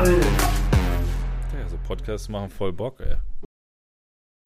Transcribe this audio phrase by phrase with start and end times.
[0.00, 3.16] Ja, so Podcasts machen voll Bock, ey.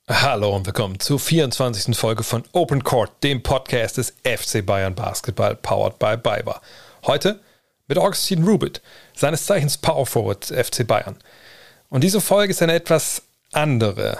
[0.09, 1.97] Hallo und willkommen zur 24.
[1.97, 6.61] Folge von Open Court, dem Podcast des FC Bayern Basketball, powered by Bayer.
[7.07, 7.39] Heute
[7.87, 8.83] mit Augustin Rubit,
[9.15, 11.19] seines Zeichens Power Forward FC Bayern.
[11.89, 14.19] Und diese Folge ist eine etwas andere.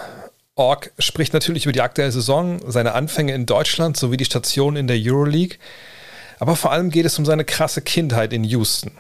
[0.55, 4.87] Org spricht natürlich über die aktuelle Saison, seine Anfänge in Deutschland sowie die Station in
[4.87, 5.59] der Euroleague.
[6.39, 8.93] Aber vor allem geht es um seine krasse Kindheit in Houston.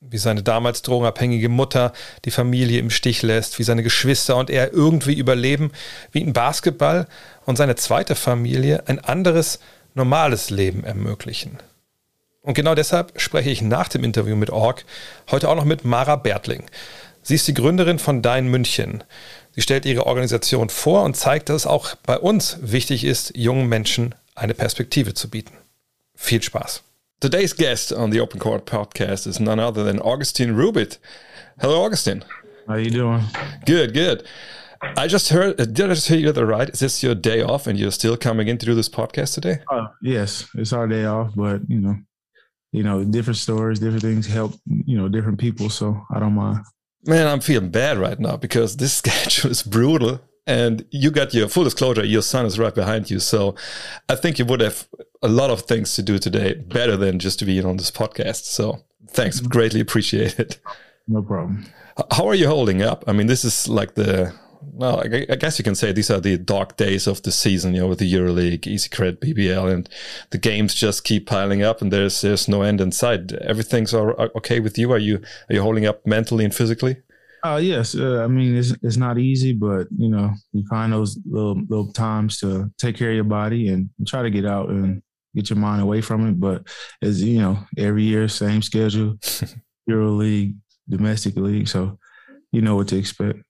[0.00, 1.92] Wie seine damals drogenabhängige Mutter
[2.24, 5.72] die Familie im Stich lässt, wie seine Geschwister und er irgendwie überleben,
[6.10, 7.06] wie ihn Basketball
[7.44, 9.60] und seine zweite Familie ein anderes,
[9.94, 11.58] normales Leben ermöglichen.
[12.40, 14.86] Und genau deshalb spreche ich nach dem Interview mit Org
[15.30, 16.64] heute auch noch mit Mara Bertling.
[17.22, 19.04] Sie ist die Gründerin von Dein München.
[19.54, 23.68] Sie stellt ihre Organisation vor und zeigt, dass es auch bei uns wichtig ist, jungen
[23.68, 25.52] Menschen eine Perspektive zu bieten.
[26.14, 26.82] Viel Spaß.
[27.20, 30.96] Today's guest on the Open Court podcast is none other than Augustine Rubit.
[31.60, 32.24] Hello, Augustine.
[32.66, 33.22] How are you doing?
[33.66, 34.26] Good, good.
[34.80, 35.58] I just heard.
[35.58, 36.70] Did I just hear you the right?
[36.70, 39.58] Is this your day off, and you're still coming in to do this podcast today?
[39.70, 41.96] Uh, yes, it's our day off, but you know,
[42.72, 46.64] you know, different stories, different things help you know different people, so I don't mind.
[47.04, 50.22] Man, I'm feeling bad right now because this schedule is brutal.
[50.50, 53.20] And you got your full disclosure, your son is right behind you.
[53.20, 53.54] So
[54.08, 54.88] I think you would have
[55.22, 58.46] a lot of things to do today better than just to be on this podcast.
[58.46, 59.38] So thanks.
[59.38, 59.48] Mm-hmm.
[59.48, 60.58] Greatly appreciate it.
[61.06, 61.66] No problem.
[62.10, 63.04] How are you holding up?
[63.06, 66.36] I mean, this is like the well, I guess you can say these are the
[66.36, 69.88] dark days of the season, you know, with the EuroLeague, easyCredit, BBL, and
[70.30, 73.32] the games just keep piling up, and there's there's no end in sight.
[73.32, 74.92] Everything's okay with you?
[74.92, 76.96] Are you are you holding up mentally and physically?
[77.42, 77.94] Uh, yes.
[77.94, 81.92] Uh, I mean, it's it's not easy, but you know, you find those little little
[81.92, 85.02] times to take care of your body and try to get out and
[85.34, 86.38] get your mind away from it.
[86.38, 86.68] But
[87.02, 89.18] as you know, every year, same schedule,
[89.86, 90.54] Euro League,
[90.88, 91.98] domestic league, so
[92.52, 93.40] you know what to expect.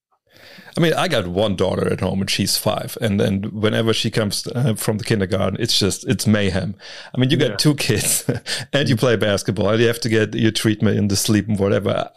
[0.76, 2.96] I mean, I got one daughter at home and she's five.
[3.00, 6.76] And then whenever she comes uh, from the kindergarten, it's just, it's mayhem.
[7.14, 7.56] I mean, you got yeah.
[7.56, 8.30] two kids
[8.72, 11.58] and you play basketball and you have to get your treatment and the sleep and
[11.58, 12.10] whatever.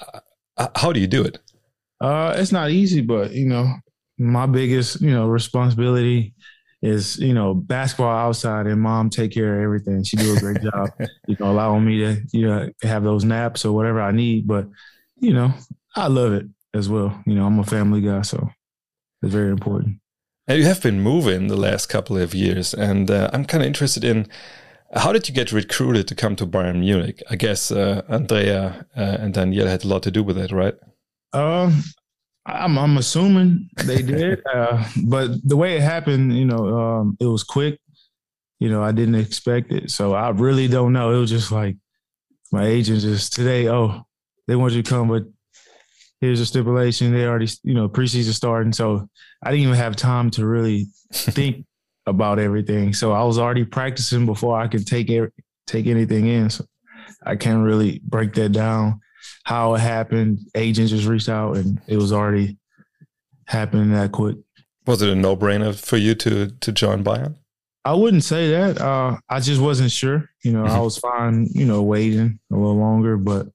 [0.58, 1.40] Uh, how do you do it?
[2.04, 3.74] Uh, it's not easy, but you know,
[4.18, 6.34] my biggest you know responsibility
[6.82, 10.04] is you know basketball outside, and mom take care of everything.
[10.04, 10.90] She do a great job,
[11.28, 14.46] you know, allowing me to you know have those naps or whatever I need.
[14.46, 14.68] But
[15.22, 15.54] you know,
[15.96, 17.18] I love it as well.
[17.26, 18.50] You know, I'm a family guy, so
[19.22, 20.00] it's very important.
[20.46, 23.68] And you have been moving the last couple of years, and uh, I'm kind of
[23.68, 24.28] interested in
[24.94, 27.24] how did you get recruited to come to Bayern Munich?
[27.30, 30.76] I guess uh, Andrea uh, and Daniele had a lot to do with it, right?
[31.34, 31.84] Um,
[32.46, 37.26] I'm, I'm assuming they did, uh, but the way it happened, you know, um, it
[37.26, 37.80] was quick.
[38.60, 41.12] You know, I didn't expect it, so I really don't know.
[41.12, 41.76] It was just like
[42.52, 43.68] my agent just today.
[43.68, 44.04] Oh,
[44.48, 45.24] they want you to come, but
[46.22, 47.14] here's a stipulation.
[47.14, 49.08] They already, you know, preseason starting, so
[49.44, 51.66] I didn't even have time to really think
[52.06, 52.94] about everything.
[52.94, 55.12] So I was already practicing before I could take
[55.68, 56.50] take anything in.
[56.50, 56.66] So
[57.26, 59.02] I can't really break that down
[59.44, 60.40] how it happened.
[60.56, 62.58] Agents just reached out and it was already
[63.46, 64.38] happening that quick.
[64.86, 67.36] Was it a no brainer for you to to join Bayern?
[67.86, 68.80] I wouldn't say that.
[68.80, 70.30] Uh, I just wasn't sure.
[70.44, 71.48] You know, I was fine.
[71.52, 73.48] You know, waiting a little longer, but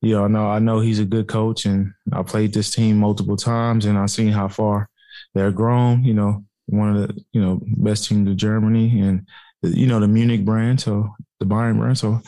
[0.00, 2.98] you know, I know I know he's a good coach, and I played this team
[2.98, 4.88] multiple times, and I've seen how far
[5.34, 6.04] they're grown.
[6.04, 9.26] You know, one of the you know best teams in Germany, and
[9.62, 11.98] you know the Munich brand, so the Bayern brand.
[11.98, 12.20] So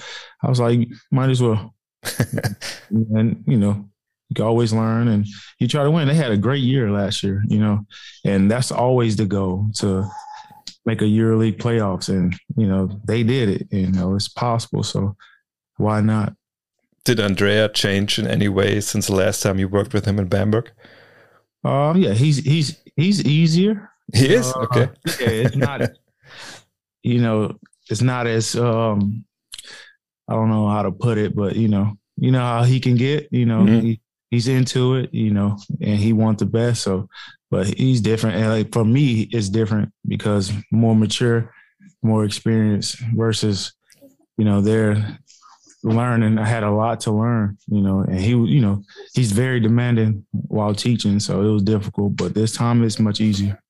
[0.42, 1.73] I was like, might as well
[2.90, 3.88] and you know,
[4.28, 5.26] you can always learn and
[5.58, 6.08] you try to win.
[6.08, 7.86] They had a great year last year, you know,
[8.24, 10.08] and that's always the goal to
[10.86, 12.08] make a EuroLeague playoffs.
[12.08, 13.68] And you know, they did it.
[13.70, 14.82] You know, it's possible.
[14.82, 15.16] So
[15.76, 16.34] why not?
[17.04, 20.26] Did Andrea change in any way since the last time you worked with him in
[20.26, 20.72] Bamberg?
[21.62, 23.90] Um, yeah, he's he's he's easier.
[24.12, 24.88] He is uh, okay.
[25.20, 25.90] yeah, it's not.
[27.02, 27.58] you know,
[27.90, 29.24] it's not as um
[30.28, 32.96] I don't know how to put it, but you know, you know how he can
[32.96, 33.28] get.
[33.30, 33.80] You know, mm-hmm.
[33.80, 34.00] he,
[34.30, 35.12] he's into it.
[35.12, 36.82] You know, and he wants the best.
[36.82, 37.08] So,
[37.50, 38.36] but he's different.
[38.36, 41.52] And like for me, it's different because more mature,
[42.02, 43.72] more experience versus,
[44.36, 45.18] you know, they're
[45.82, 46.38] learning.
[46.38, 47.58] I had a lot to learn.
[47.68, 48.82] You know, and he, you know,
[49.14, 52.16] he's very demanding while teaching, so it was difficult.
[52.16, 53.60] But this time, it's much easier.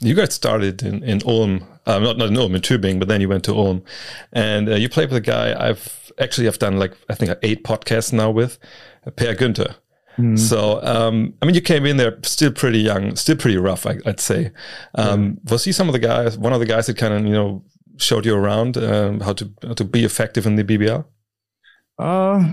[0.00, 3.20] You got started in in Ulm, uh, not not in Ulm in Tübingen, but then
[3.20, 3.82] you went to Ulm,
[4.32, 7.64] and uh, you played with a guy I've actually I've done like I think eight
[7.64, 8.58] podcasts now with
[9.16, 9.76] Per Günther.
[10.18, 10.38] Mm.
[10.38, 13.98] So um, I mean, you came in there still pretty young, still pretty rough, I,
[14.04, 14.52] would say.
[14.94, 15.52] Um, yeah.
[15.52, 17.64] Was he some of the guys, one of the guys that kind of you know
[17.96, 21.04] showed you around um, how to how to be effective in the BBL?
[21.98, 22.52] Uh,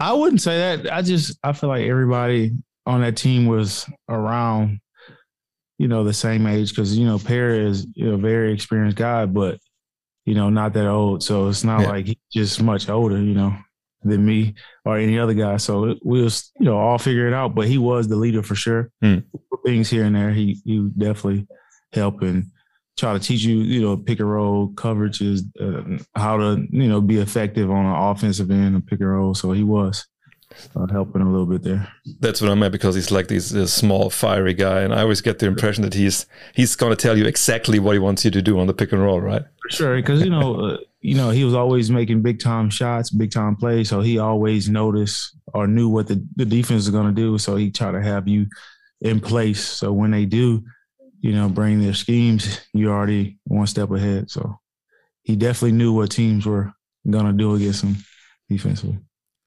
[0.00, 0.92] I wouldn't say that.
[0.92, 2.52] I just I feel like everybody
[2.86, 4.80] on that team was around,
[5.82, 9.58] you know, the same age because you know Perry is a very experienced guy, but
[10.24, 11.22] you know not that old.
[11.22, 11.88] So it's not Yeah.
[11.88, 13.52] like he's just much older, you know,
[14.02, 15.56] than me or any other guy.
[15.56, 16.30] So we'll
[16.60, 17.54] you know all figure it out.
[17.56, 18.90] But he was the leader for sure.
[19.02, 19.18] Hmm.
[19.66, 21.46] Things here and there, he he definitely
[21.92, 22.46] help and
[22.98, 27.00] try to teach you, you know, pick and roll coverages, uh, how to, you know,
[27.00, 29.34] be effective on an offensive end and pick and roll.
[29.34, 30.06] So he was
[30.76, 31.88] uh, helping a little bit there.
[32.20, 35.38] That's what I meant because he's like this, small, fiery guy, and I always get
[35.38, 38.42] the impression that he's he's going to tell you exactly what he wants you to
[38.42, 39.42] do on the pick and roll, right?
[39.62, 43.10] For sure, because you know, uh, you know, he was always making big time shots,
[43.10, 43.88] big time plays.
[43.88, 47.38] So he always noticed or knew what the, the defense is going to do.
[47.38, 48.46] So he tried to have you
[49.00, 49.62] in place.
[49.62, 50.62] So when they do,
[51.20, 54.30] you know, bring their schemes, you already one step ahead.
[54.30, 54.60] So
[55.22, 56.72] he definitely knew what teams were
[57.08, 57.96] going to do against him
[58.48, 58.98] defensively.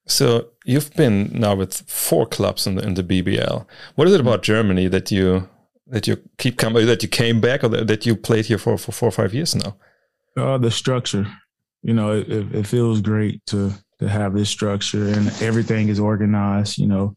[0.06, 3.66] So you've been now with four clubs in the in the BBL.
[3.96, 5.48] What is it about Germany that you
[5.88, 8.92] that you keep coming that you came back or that you played here for for
[8.92, 9.76] four or five years now?
[10.36, 11.26] Uh, the structure,
[11.82, 15.98] you know, it, it, it feels great to to have this structure and everything is
[15.98, 16.78] organized.
[16.78, 17.16] You know,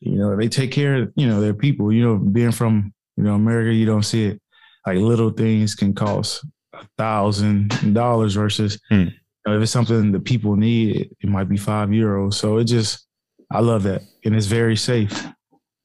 [0.00, 1.92] you know they take care of you know their people.
[1.92, 4.40] You know, being from you know America, you don't see it.
[4.86, 9.08] Like little things can cost a thousand dollars versus Hmm.
[9.48, 12.34] Know, if it's something that people need, it, it might be five euros.
[12.34, 13.06] So it just,
[13.50, 15.26] I love that, and it's very safe.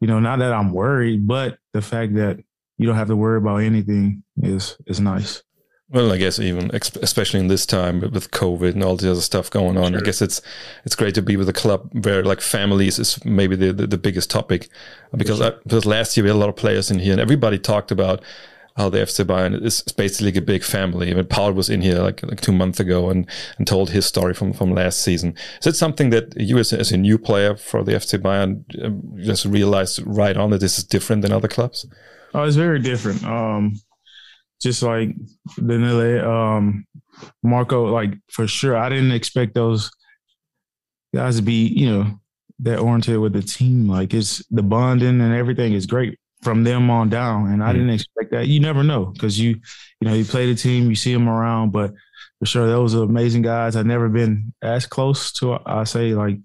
[0.02, 2.40] You know, not that I'm worried, but the fact that
[2.78, 5.44] you don't have to worry about anything is is nice.
[5.90, 9.52] Well, I guess even especially in this time with COVID and all the other stuff
[9.52, 10.42] going on, I guess it's
[10.86, 13.98] it's great to be with a club where like families is maybe the the, the
[13.98, 14.70] biggest topic
[15.16, 17.22] because I, uh, because last year we had a lot of players in here and
[17.22, 18.24] everybody talked about
[18.76, 21.12] how the FC Bayern is basically a big family.
[21.12, 23.28] I mean, Paul was in here like like two months ago and
[23.58, 25.36] and told his story from from last season.
[25.62, 28.64] Is it something that you as, a- as a new player for the FC Bayern
[28.84, 31.86] um, just realized right on that this is different than other clubs?
[32.34, 33.24] Oh, it's very different.
[33.24, 33.74] Um,
[34.62, 35.10] just like
[35.58, 36.86] Daniele, um,
[37.44, 39.92] Marco, like for sure, I didn't expect those
[41.14, 42.20] guys to be, you know,
[42.60, 43.88] that oriented with the team.
[43.88, 47.74] Like it's the bonding and everything is great from them on down, and I Mhm.
[47.74, 48.48] didn't expect that.
[48.48, 49.52] You never know because you,
[50.00, 51.94] you know, you play the team, you see them around, but
[52.40, 53.76] for sure, those are amazing guys.
[53.76, 56.40] I've never been as close to, I say, like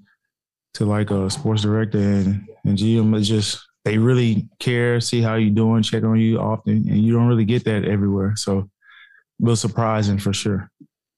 [0.74, 3.14] to like a sports director and and GM.
[3.16, 7.12] It's just they really care, see how you're doing, check on you often, and you
[7.12, 8.36] don't really get that everywhere.
[8.36, 10.70] So, it was surprising for sure.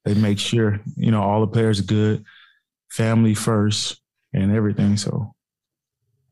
[0.04, 2.24] They make sure you know all the players are good,
[2.90, 4.00] family first,
[4.32, 4.96] and everything.
[4.96, 5.34] So,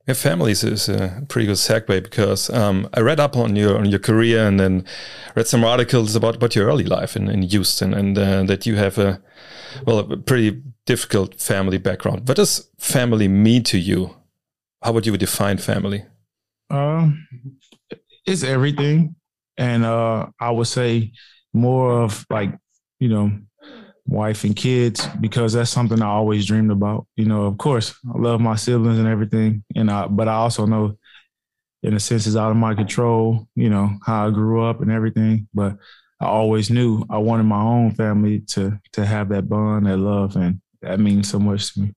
[0.09, 3.91] Yeah, families is a pretty good segue because um, I read up on your on
[3.91, 4.87] your career and then
[5.37, 8.77] read some articles about, about your early life in, in Houston and uh, that you
[8.77, 9.21] have a
[9.87, 12.27] well a pretty difficult family background.
[12.27, 14.17] What does family mean to you?
[14.83, 16.05] How would you define family?
[16.71, 17.27] um,
[18.25, 19.15] it's everything,
[19.59, 21.13] and uh, I would say
[21.53, 22.57] more of like
[22.99, 23.31] you know
[24.09, 27.07] wife and kids because that's something I always dreamed about.
[27.17, 30.67] You know, of course, I love my siblings and everything, and I, but I also
[30.67, 30.97] know,
[31.83, 33.47] in a sense, it's out of my control.
[33.55, 35.77] You know how I grew up and everything, but
[36.21, 40.37] I always knew I wanted my own family to to have that bond, that love,
[40.37, 41.93] and that means so much to me.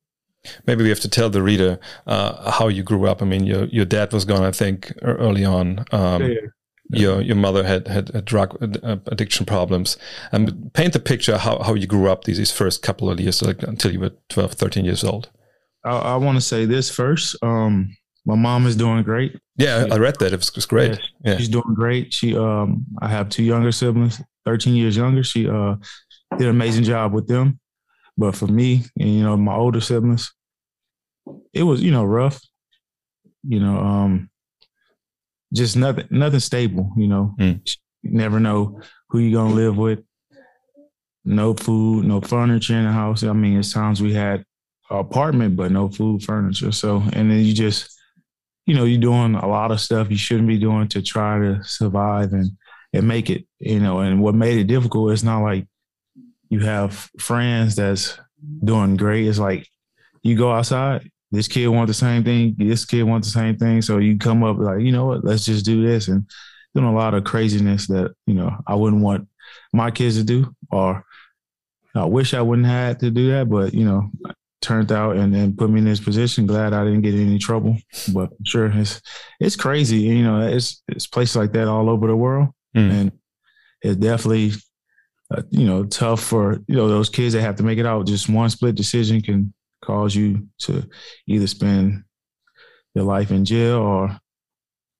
[0.65, 3.21] Maybe we have to tell the reader uh, how you grew up.
[3.21, 5.85] I mean, your your dad was gone, I think, early on.
[5.91, 6.39] Um, Yeah.
[6.93, 9.97] Your your mother had had, had drug uh, addiction problems.
[10.31, 13.41] And paint the picture how, how you grew up these, these first couple of years,
[13.41, 15.29] like until you were 12, 13 years old.
[15.85, 17.35] I, I want to say this first.
[17.41, 17.95] Um,
[18.25, 19.39] my mom is doing great.
[19.57, 20.33] Yeah, I read that.
[20.33, 20.91] It was, it was great.
[20.91, 21.37] Yes, Yeah.
[21.37, 22.13] She's doing great.
[22.13, 25.23] She um I have two younger siblings, 13 years younger.
[25.23, 25.75] She uh
[26.37, 27.59] did an amazing job with them.
[28.17, 30.33] But for me and you know, my older siblings,
[31.53, 32.39] it was, you know, rough.
[33.43, 34.29] You know, um
[35.53, 37.35] just nothing nothing stable, you know.
[37.39, 37.61] Mm.
[38.03, 39.99] You never know who you're gonna live with.
[41.23, 43.23] No food, no furniture in the house.
[43.23, 44.43] I mean, it's times we had
[44.89, 46.71] an apartment, but no food, furniture.
[46.71, 47.97] So and then you just
[48.65, 51.63] you know, you're doing a lot of stuff you shouldn't be doing to try to
[51.63, 52.51] survive and
[52.93, 53.45] and make it.
[53.59, 55.67] You know, and what made it difficult is not like
[56.49, 58.17] you have friends that's
[58.63, 59.27] doing great.
[59.27, 59.67] It's like
[60.23, 61.09] you go outside.
[61.31, 62.55] This kid want the same thing.
[62.57, 63.81] This kid wants the same thing.
[63.81, 65.23] So you come up like, you know what?
[65.23, 66.25] Let's just do this and
[66.75, 69.27] doing a lot of craziness that you know I wouldn't want
[69.73, 71.05] my kids to do, or
[71.95, 73.49] I wish I wouldn't have to do that.
[73.49, 74.09] But you know,
[74.61, 76.45] turned out and, and put me in this position.
[76.45, 77.77] Glad I didn't get in any trouble.
[78.13, 79.01] But sure, it's
[79.39, 79.99] it's crazy.
[79.99, 82.91] You know, it's it's places like that all over the world, Mm.
[82.91, 83.11] and
[83.81, 84.51] it's definitely
[85.33, 88.05] uh, you know tough for you know those kids that have to make it out.
[88.07, 90.87] Just one split decision can cause you to
[91.27, 92.03] either spend
[92.95, 94.19] your life in jail or,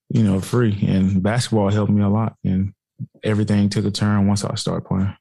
[0.09, 0.77] you know, free.
[0.88, 2.35] And basketball helped me a lot.
[2.43, 2.73] And
[3.23, 5.15] everything took a turn once I started playing.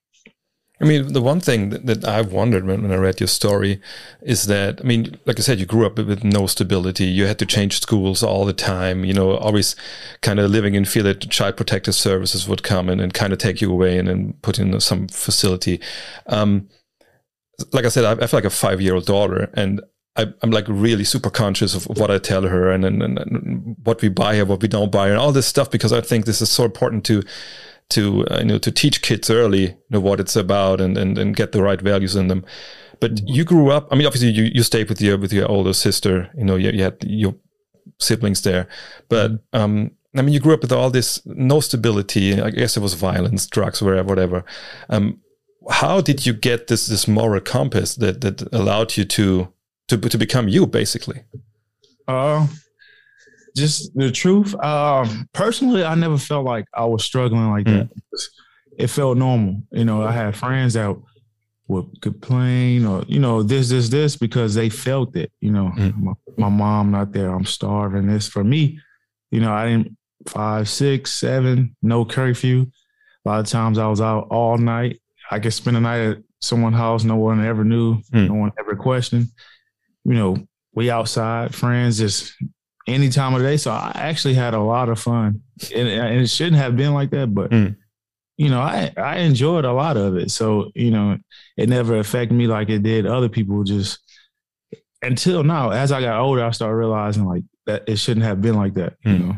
[0.82, 3.82] I mean, the one thing that, that I've wondered when, when, I read your story
[4.22, 7.04] is that, I mean, like I said, you grew up with no stability.
[7.04, 9.76] You had to change schools all the time, you know, always
[10.22, 13.38] kind of living in fear that child protective services would come in and kind of
[13.38, 15.80] take you away and then put in some facility.
[16.28, 16.70] Um,
[17.72, 19.80] like I said, I, I have like a five year old daughter and
[20.16, 24.02] I, am like really super conscious of what I tell her and, and, and, what
[24.02, 26.26] we buy her, what we don't buy her, and all this stuff because I think
[26.26, 27.22] this is so important to
[27.90, 31.18] to uh, you know to teach kids early you know what it's about and, and
[31.18, 32.44] and get the right values in them
[33.00, 33.26] but mm-hmm.
[33.26, 36.30] you grew up i mean obviously you, you stayed with your with your older sister
[36.36, 37.34] you know you, you had your
[37.98, 38.66] siblings there
[39.08, 39.60] but mm-hmm.
[39.60, 42.94] um i mean you grew up with all this no stability i guess it was
[42.94, 44.44] violence drugs whatever whatever
[44.88, 45.18] um
[45.70, 49.52] how did you get this this moral compass that that allowed you to
[49.88, 51.22] to to become you basically
[52.08, 52.46] uh
[53.56, 54.54] just the truth.
[54.62, 57.88] Um, personally, I never felt like I was struggling like mm.
[57.88, 58.28] that.
[58.78, 59.62] It felt normal.
[59.72, 60.96] You know, I had friends that
[61.68, 65.32] would complain or you know this, this, this because they felt it.
[65.40, 65.96] You know, mm.
[65.96, 67.32] my, my, mom not there.
[67.32, 68.06] I'm starving.
[68.06, 68.80] This for me.
[69.30, 69.96] You know, I didn't
[70.26, 72.66] five, six, seven, no curfew.
[73.24, 75.00] A lot of times I was out all night.
[75.30, 77.04] I could spend a night at someone's house.
[77.04, 78.00] No one ever knew.
[78.12, 78.28] Mm.
[78.28, 79.28] No one ever questioned.
[80.04, 80.36] You know,
[80.74, 82.34] we outside, friends just
[82.86, 83.56] any time of the day.
[83.56, 85.42] So I actually had a lot of fun,
[85.74, 87.50] and, and it shouldn't have been like that, but.
[87.50, 87.76] Mm.
[88.36, 90.30] You know, I, I enjoyed a lot of it.
[90.30, 91.18] So, you know,
[91.58, 93.64] it never affected me like it did other people.
[93.64, 93.98] Just
[95.02, 98.54] until now, as I got older, I started realizing like that it shouldn't have been
[98.54, 98.94] like that.
[99.04, 99.12] Mm.
[99.12, 99.36] You know,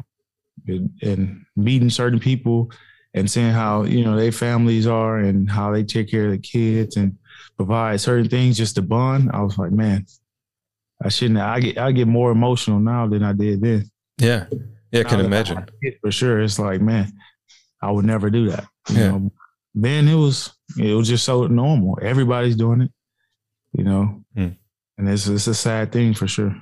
[0.68, 2.70] and, and meeting certain people
[3.14, 6.38] and seeing how you know their families are and how they take care of the
[6.38, 7.16] kids and
[7.56, 9.30] provide certain things just to bond.
[9.32, 10.06] I was like, man,
[11.02, 11.38] I shouldn't.
[11.38, 13.90] I get I get more emotional now than I did then.
[14.18, 14.46] Yeah,
[14.90, 15.64] yeah, I can imagine
[16.00, 16.40] for sure.
[16.40, 17.12] It's like, man,
[17.80, 18.66] I would never do that.
[18.88, 19.10] You yeah.
[19.10, 19.32] know,
[19.74, 21.98] then it was it was just so normal.
[22.00, 22.92] Everybody's doing it,
[23.72, 24.56] you know, mm.
[24.98, 26.54] and it's it's a sad thing for sure.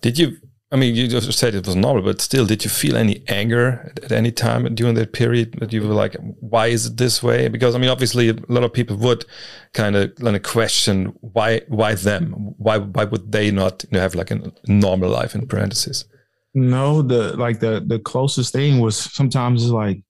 [0.00, 0.38] Did you
[0.74, 3.92] I mean, you just said it was normal, but still, did you feel any anger
[4.02, 7.46] at, any time during that period that you were like, why is it this way?
[7.46, 9.24] Because I mean, obviously, a lot of people would
[9.72, 12.32] kind of kind of question why why them?
[12.58, 16.06] Why why would they not you know, have like a normal life in parentheses?
[16.54, 20.02] No, the like the the closest thing was sometimes is like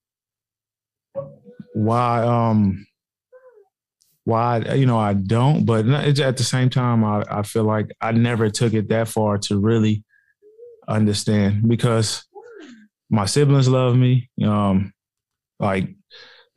[1.75, 2.87] why um
[4.23, 8.13] why you know I don't, but at the same time I I feel like I
[8.13, 10.03] never took it that far to really
[10.87, 12.25] understand because
[13.09, 14.29] my siblings love me.
[14.43, 14.93] Um,
[15.59, 15.89] like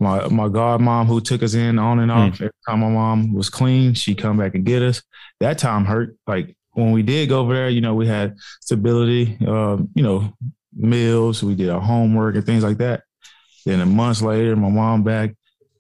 [0.01, 2.35] my my godmom who took us in on and off.
[2.35, 2.43] Mm.
[2.43, 5.03] Every time my mom was clean, she come back and get us.
[5.41, 6.17] That time hurt.
[6.27, 9.37] Like when we did go over there, you know, we had stability.
[9.47, 10.33] Uh, you know,
[10.75, 11.43] meals.
[11.43, 13.03] We did our homework and things like that.
[13.67, 15.35] Then a month later, my mom back.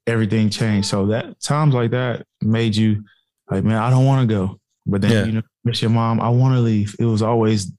[0.06, 0.88] Everything changed.
[0.88, 3.04] So that times like that made you
[3.50, 4.58] like, man, I don't want to go.
[4.86, 5.24] But then yeah.
[5.24, 6.18] you know, miss your mom.
[6.18, 6.96] I want to leave.
[6.98, 7.70] It was always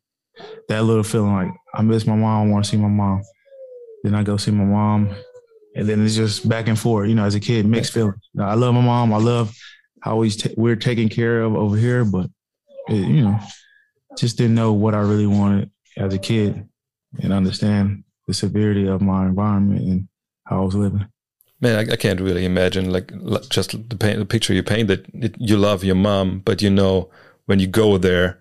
[0.67, 3.23] that little feeling like I miss my mom, I want to see my mom.
[4.03, 5.13] Then I go see my mom,
[5.75, 7.09] and then it's just back and forth.
[7.09, 8.29] You know, as a kid, mixed feelings.
[8.39, 9.13] I love my mom.
[9.13, 9.53] I love
[10.01, 12.29] how t- we're taken care of over here, but
[12.87, 13.39] it, you know,
[14.17, 16.67] just didn't know what I really wanted as a kid
[17.21, 20.07] and understand the severity of my environment and
[20.45, 21.05] how I was living.
[21.61, 23.11] Man, I, I can't really imagine like
[23.49, 25.07] just the, paint, the picture you painted.
[25.15, 27.09] that you love your mom, but you know
[27.47, 28.39] when you go there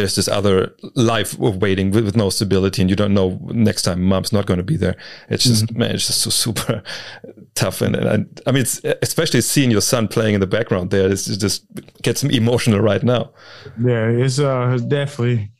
[0.00, 3.82] there's this other life of waiting with, with, no stability and you don't know next
[3.82, 4.96] time mom's not going to be there
[5.28, 5.78] it's just mm-hmm.
[5.78, 6.82] man it's just so super
[7.54, 11.10] tough and, and, i mean it's especially seeing your son playing in the background there
[11.12, 11.66] it's, it just
[12.02, 13.30] gets me emotional right now
[13.82, 15.50] yeah it's uh it's definitely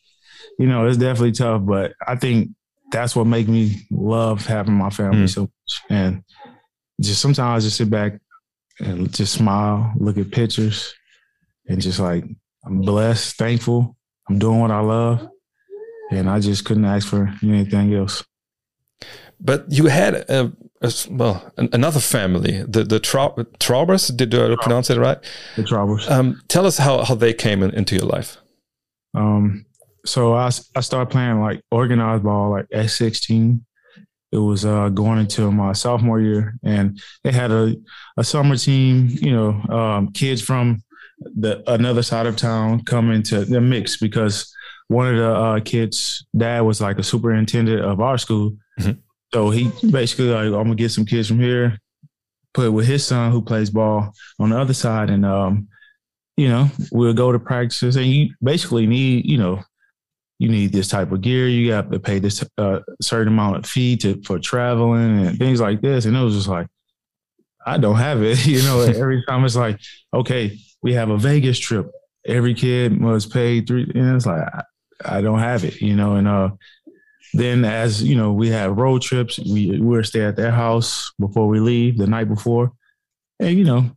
[0.58, 2.50] you know it's definitely tough but i think
[2.90, 5.30] that's what makes me love having my family mm.
[5.30, 6.24] so much and
[7.00, 8.20] just sometimes I just sit back
[8.80, 10.94] and just smile look at pictures
[11.68, 12.24] and just like
[12.64, 13.96] i'm blessed thankful
[14.30, 15.28] I'm doing what I love,
[16.12, 18.24] and I just couldn't ask for anything else.
[19.40, 24.16] But you had a, a well another family, the the Tra- Traubers.
[24.16, 25.18] Did I pronounce it right?
[25.56, 26.08] The Traubers.
[26.08, 28.36] Um, tell us how how they came in, into your life.
[29.14, 29.66] Um,
[30.06, 30.46] so I
[30.76, 33.64] I started playing like organized ball like at 16.
[34.30, 37.74] It was uh, going into my sophomore year, and they had a
[38.16, 39.08] a summer team.
[39.10, 40.84] You know, um, kids from
[41.20, 44.52] the another side of town come into the mix because
[44.88, 48.56] one of the uh, kids' dad was like a superintendent of our school.
[48.80, 48.98] Mm-hmm.
[49.32, 51.78] So he basically like, I'm gonna get some kids from here,
[52.54, 55.68] put it with his son who plays ball on the other side, and um,
[56.36, 59.62] you know, we'll go to practices and you basically need, you know,
[60.38, 61.46] you need this type of gear.
[61.46, 65.60] You have to pay this uh, certain amount of fee to for traveling and things
[65.60, 66.06] like this.
[66.06, 66.66] And it was just like,
[67.66, 68.46] I don't have it.
[68.46, 69.78] You know, every time it's like,
[70.14, 71.90] okay, we have a Vegas trip.
[72.26, 73.90] Every kid must pay three.
[73.94, 74.62] And it's like, I,
[75.18, 75.80] I don't have it.
[75.80, 76.50] You know, and uh,
[77.32, 79.38] then as you know, we have road trips.
[79.38, 82.72] We we'll stay at their house before we leave the night before,
[83.38, 83.90] and you know,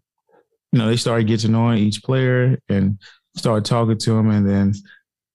[0.72, 3.00] you know, they started getting on each player and
[3.36, 4.74] started talking to them, and then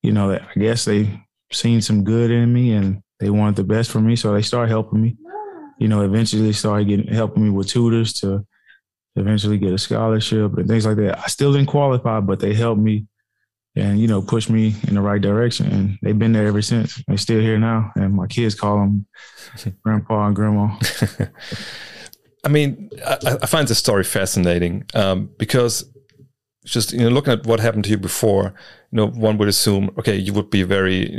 [0.03, 1.21] you know, I guess they
[1.53, 4.17] seen some good in me and they wanted the best for me.
[4.17, 5.17] So they started helping me.
[5.79, 8.47] You know, eventually they started getting helping me with tutors to
[9.19, 11.19] eventually get a scholarship and things like that.
[11.19, 13.07] I still didn't qualify, but they helped me
[13.77, 15.67] and, you know, pushed me in the right direction.
[15.67, 17.03] And they've been there ever since.
[17.07, 17.93] They're still here now.
[17.95, 19.07] And my kids call them
[19.85, 20.77] grandpa and grandma.
[22.45, 25.91] I mean, I, I, find this story fascinating um, because
[26.69, 28.55] just you know looking at what happened to you before
[28.93, 31.11] you know one would assume okay you would be very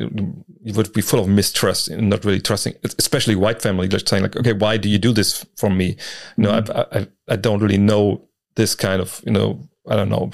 [0.61, 4.23] you would be full of mistrust and not really trusting especially white family just saying
[4.23, 5.95] like okay why do you do this for me?
[6.37, 6.97] You know mm-hmm.
[6.97, 10.29] I, I, I don't really know this kind of you know I don't know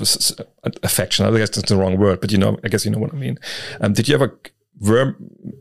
[0.84, 1.26] affection.
[1.26, 3.18] I guess that's the wrong word but you know I guess you know what I
[3.18, 3.38] mean.
[3.82, 4.40] Um, did you ever
[4.80, 5.16] were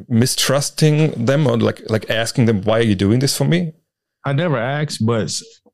[0.08, 3.72] mistrusting them or like like asking them why are you doing this for me?
[4.24, 5.30] I never asked but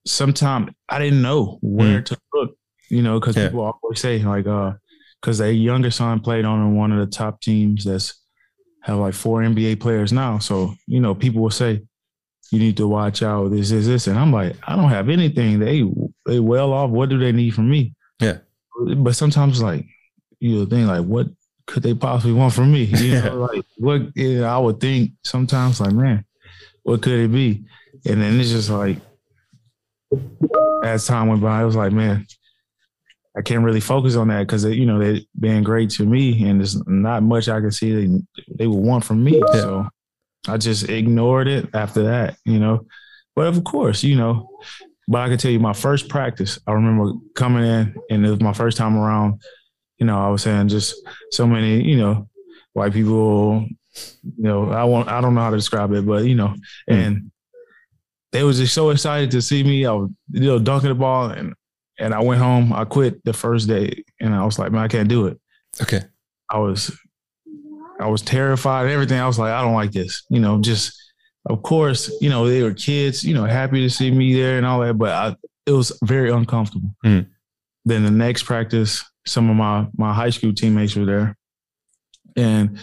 [0.06, 2.04] sometimes I didn't know where mm.
[2.06, 2.56] to look
[2.90, 3.48] you know, because yeah.
[3.48, 4.72] people always say like, uh,
[5.20, 8.14] because their younger son played on one of the top teams that's
[8.82, 10.38] have like four NBA players now.
[10.38, 11.82] So you know, people will say
[12.50, 13.50] you need to watch out.
[13.50, 15.58] This is this, and I'm like, I don't have anything.
[15.58, 15.84] They
[16.26, 16.90] they well off.
[16.90, 17.94] What do they need from me?
[18.20, 18.38] Yeah.
[18.96, 19.86] But sometimes like
[20.40, 21.28] you know, think like, what
[21.66, 22.84] could they possibly want from me?
[22.84, 26.24] You know, like what you know, I would think sometimes like, man,
[26.82, 27.64] what could it be?
[28.06, 28.98] And then it's just like
[30.82, 32.26] as time went by, I was like, man,
[33.40, 36.60] I can't really focus on that because you know they're being great to me, and
[36.60, 38.20] there's not much I can see they
[38.54, 39.38] they would want from me.
[39.38, 39.52] Yeah.
[39.52, 39.88] So
[40.46, 42.84] I just ignored it after that, you know.
[43.34, 44.50] But of course, you know,
[45.08, 46.58] but I can tell you my first practice.
[46.66, 49.40] I remember coming in, and it was my first time around.
[49.96, 50.94] You know, I was saying just
[51.30, 52.28] so many, you know,
[52.74, 53.66] white people.
[54.22, 56.48] You know, I want I don't know how to describe it, but you know,
[56.90, 56.94] mm.
[56.94, 57.30] and
[58.32, 59.86] they was just so excited to see me.
[59.86, 61.54] I was, you know, dunking the ball, and
[62.00, 62.72] and I went home.
[62.72, 65.38] I quit the first day, and I was like, man, I can't do it.
[65.80, 66.00] Okay.
[66.50, 66.96] I was,
[68.00, 68.88] I was terrified.
[68.88, 69.20] Everything.
[69.20, 70.24] I was like, I don't like this.
[70.30, 70.98] You know, just
[71.46, 73.22] of course, you know, they were kids.
[73.22, 75.36] You know, happy to see me there and all that, but I,
[75.66, 76.90] it was very uncomfortable.
[77.04, 77.26] Mm.
[77.84, 81.36] Then the next practice, some of my my high school teammates were there,
[82.36, 82.78] and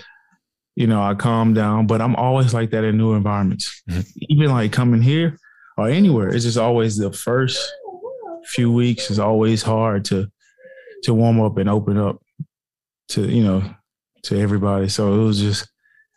[0.75, 1.87] you know, I calmed down.
[1.87, 3.81] But I'm always like that in new environments.
[3.89, 4.01] Mm-hmm.
[4.29, 5.37] Even like coming here
[5.77, 7.59] or anywhere, it's just always the first
[8.47, 10.27] few weeks is always hard to
[11.03, 12.21] to warm up and open up
[13.09, 13.63] to you know
[14.23, 14.89] to everybody.
[14.89, 15.69] So it was just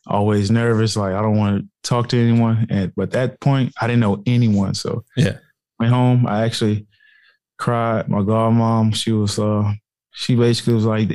[0.06, 0.96] always nervous.
[0.96, 2.66] Like I don't want to talk to anyone.
[2.70, 4.74] And but that point, I didn't know anyone.
[4.74, 5.38] So yeah,
[5.78, 6.26] went home.
[6.26, 6.86] I actually
[7.58, 8.08] cried.
[8.08, 9.72] My godmom, she was uh
[10.12, 11.10] she basically was like,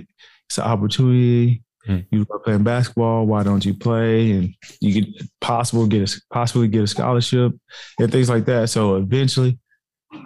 [0.47, 1.63] it's an opportunity.
[1.85, 1.99] Hmm.
[2.11, 3.27] You are playing basketball.
[3.27, 4.31] Why don't you play?
[4.31, 7.53] And you could possible get a possibly get a scholarship
[7.99, 8.69] and things like that.
[8.69, 9.59] So eventually,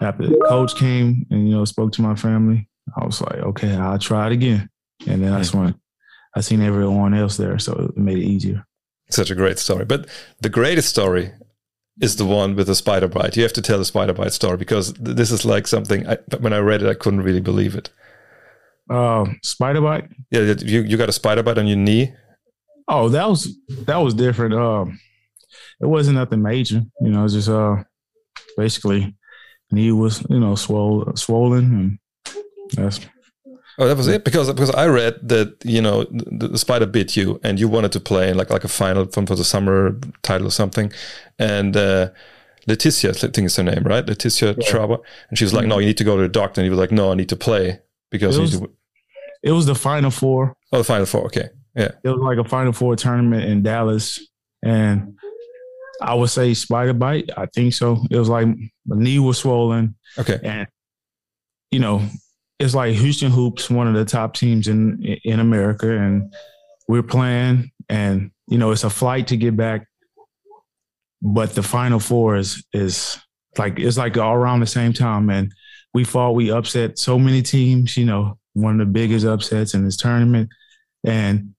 [0.02, 3.76] after the coach came and you know spoke to my family, I was like, okay,
[3.76, 4.70] I'll try it again.
[5.08, 5.76] And then that's when
[6.36, 8.66] I seen everyone else there, so it made it easier.
[9.10, 9.86] Such a great story.
[9.86, 10.08] But
[10.42, 11.32] the greatest story
[12.00, 13.36] is the one with the spider bite.
[13.36, 16.08] You have to tell the spider bite story because this is like something.
[16.08, 17.90] I, when I read it, I couldn't really believe it.
[18.90, 20.10] Um, spider bite.
[20.32, 22.14] Yeah, you you got a spider bite on your knee.
[22.88, 24.54] Oh, that was that was different.
[24.54, 25.00] Um,
[25.82, 26.84] it wasn't nothing major.
[27.02, 27.84] You know, it was just uh,
[28.58, 29.16] basically
[29.72, 32.00] knee was you know swollen, swollen, and
[32.74, 33.00] that's.
[33.78, 37.16] Oh, that was it because because I read that you know the, the, spider bit
[37.16, 39.98] you and you wanted to play in like like a final from for the summer
[40.22, 40.92] title or something,
[41.38, 42.10] and uh,
[42.68, 44.70] Leticia I think is her name right Leticia yeah.
[44.70, 46.70] Traber and she was like no you need to go to the doctor and he
[46.70, 47.80] was like no I need to play
[48.12, 48.62] because it was,
[49.44, 50.56] it was the final four.
[50.72, 51.26] Oh, the final four.
[51.26, 51.92] Okay, yeah.
[52.04, 54.20] It was like a final four tournament in Dallas,
[54.64, 55.18] and
[56.02, 57.30] I would say spider bite.
[57.36, 58.06] I think so.
[58.10, 58.48] It was like
[58.86, 59.96] my knee was swollen.
[60.18, 60.40] Okay.
[60.44, 60.68] And
[61.72, 62.02] you know,
[62.60, 66.34] it's like Houston Hoops, one of the top teams in in America, and
[66.88, 69.88] we're playing, and you know, it's a flight to get back.
[71.22, 73.18] But the final four is is
[73.58, 75.54] like it's like all around the same time, and
[75.94, 76.36] we fought.
[76.36, 77.96] We upset so many teams.
[77.96, 80.50] You know, one of the biggest upsets in this tournament,
[81.06, 81.54] and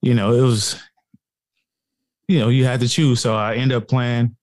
[0.00, 0.80] you know, it was
[2.28, 3.20] you know, you had to choose.
[3.20, 4.36] So I ended up playing,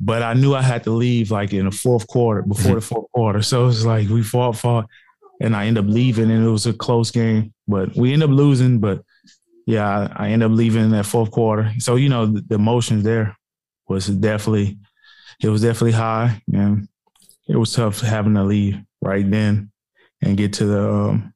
[0.00, 3.10] but I knew I had to leave like in the fourth quarter, before the fourth
[3.12, 3.42] quarter.
[3.42, 4.88] So it was like we fought, fought,
[5.40, 8.30] and I end up leaving, and it was a close game, but we end up
[8.30, 8.78] losing.
[8.78, 9.02] But
[9.66, 11.72] yeah, I, I end up leaving in that fourth quarter.
[11.78, 13.36] So you know, the, the emotions there
[13.88, 14.78] was definitely
[15.42, 16.88] it was definitely high, and
[17.48, 19.70] it was tough having to leave right then
[20.22, 21.34] and get to the um,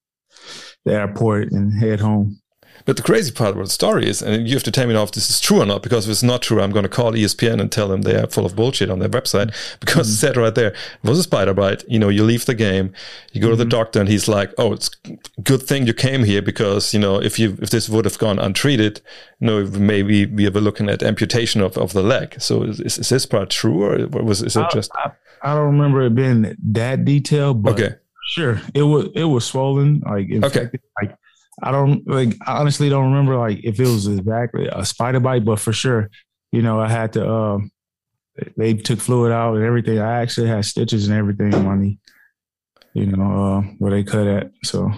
[0.84, 2.40] the airport and head home.
[2.88, 5.02] But the crazy part about the story is, and you have to tell me now
[5.02, 7.12] if this is true or not, because if it's not true, I'm going to call
[7.12, 9.48] ESPN and tell them they are full of bullshit on their website
[9.80, 10.14] because mm-hmm.
[10.14, 11.84] it said right there, it was a spider bite.
[11.86, 12.94] You know, you leave the game,
[13.34, 13.52] you go mm-hmm.
[13.52, 13.68] to the mm-hmm.
[13.68, 14.88] doctor, and he's like, "Oh, it's
[15.42, 18.38] good thing you came here because you know if you if this would have gone
[18.38, 19.02] untreated,
[19.38, 23.10] you know, maybe we were looking at amputation of, of the leg." So is, is
[23.10, 24.90] this part true, or was is it I, just?
[24.94, 25.10] I,
[25.42, 27.96] I, don't remember it being that detailed, but okay.
[28.30, 30.80] Sure, it was it was swollen, like infected, okay.
[31.02, 31.18] like
[31.62, 35.44] I don't like I honestly don't remember like if it was exactly a spider bite,
[35.44, 36.10] but for sure,
[36.52, 37.70] you know, I had to um
[38.56, 39.98] they took fluid out and everything.
[39.98, 41.98] I actually had stitches and everything on knee,
[42.94, 44.50] you know, uh, where they cut at.
[44.62, 44.92] So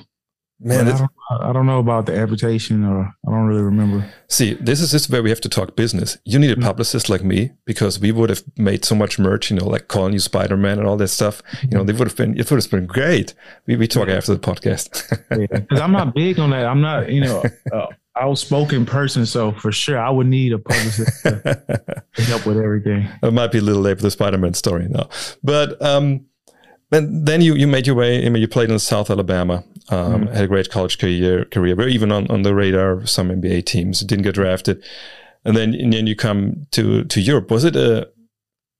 [0.62, 4.12] Man, I don't, I don't, know about the amputation, or I don't really remember.
[4.29, 6.18] See, this is this where we have to talk business.
[6.27, 6.64] You need a mm-hmm.
[6.64, 10.12] publicist like me because we would have made so much merch, you know, like calling
[10.12, 11.42] you Spider Man and all that stuff.
[11.62, 12.38] You know, they would have been.
[12.38, 13.33] It would have been great.
[13.66, 15.18] We we talk after the podcast.
[15.31, 16.66] yeah, because I'm not big on that.
[16.66, 17.42] I'm not, you know,
[17.73, 17.87] uh,
[18.20, 23.09] outspoken person, so for sure I would need a publicist to, help with everything.
[23.23, 25.09] It might be a little late for the Spider Man story now,
[25.42, 26.27] but um,
[26.92, 28.24] and then you, you made your way.
[28.24, 31.74] I mean, you played in South Alabama, um, mm had a great college career, career,
[31.74, 34.00] were even on, on the radar of some NBA teams.
[34.00, 34.83] Didn't get drafted,
[35.44, 37.50] and then and then you come to to Europe.
[37.50, 38.09] Was it a,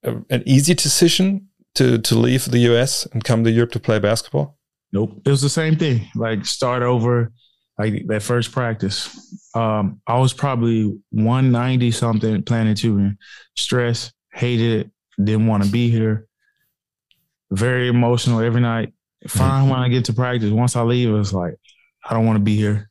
[0.05, 3.99] a, an easy decision to to leave the US and come to Europe to play
[3.99, 4.59] basketball?
[4.93, 6.07] Nope, it was the same thing.
[6.17, 7.33] Like start over,
[7.79, 9.09] like that first practice.
[9.55, 13.13] Um, I was probably one ninety something, planning to
[13.57, 14.91] stress, hated it,
[15.25, 16.29] didn't want to be here
[17.51, 18.93] very emotional every night.
[19.27, 20.51] Fine when I get to practice.
[20.51, 21.55] Once I leave, it's like,
[22.09, 22.91] I don't want to be here.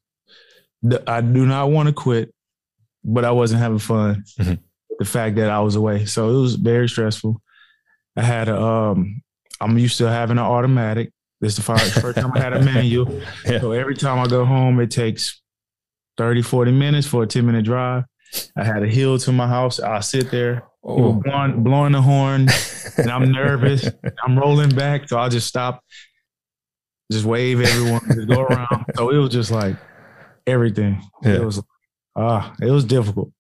[1.08, 2.34] I do not want to quit,
[3.04, 4.24] but I wasn't having fun.
[4.40, 4.54] Mm-hmm.
[5.00, 6.06] The fact that I was away.
[6.06, 7.42] So it was very stressful.
[8.16, 9.22] I had a, um,
[9.62, 11.12] I'm used to having an automatic.
[11.42, 13.22] This is the first time I had a manual.
[13.46, 13.62] Yeah.
[13.62, 15.42] So every time I go home, it takes
[16.18, 18.04] 30, 40 minutes for a 10 minute drive.
[18.58, 19.80] I had a hill to my house.
[19.80, 21.14] I sit there, oh.
[21.14, 22.48] blowing, blowing the horn,
[22.98, 23.90] and I'm nervous.
[24.24, 25.84] I'm rolling back, so I'll just stop,
[27.12, 28.86] just wave everyone, just go around.
[28.96, 29.76] So it was just like
[30.48, 31.02] everything.
[31.24, 31.36] Yeah.
[31.36, 31.62] It was
[32.16, 33.32] ah, uh, it was difficult,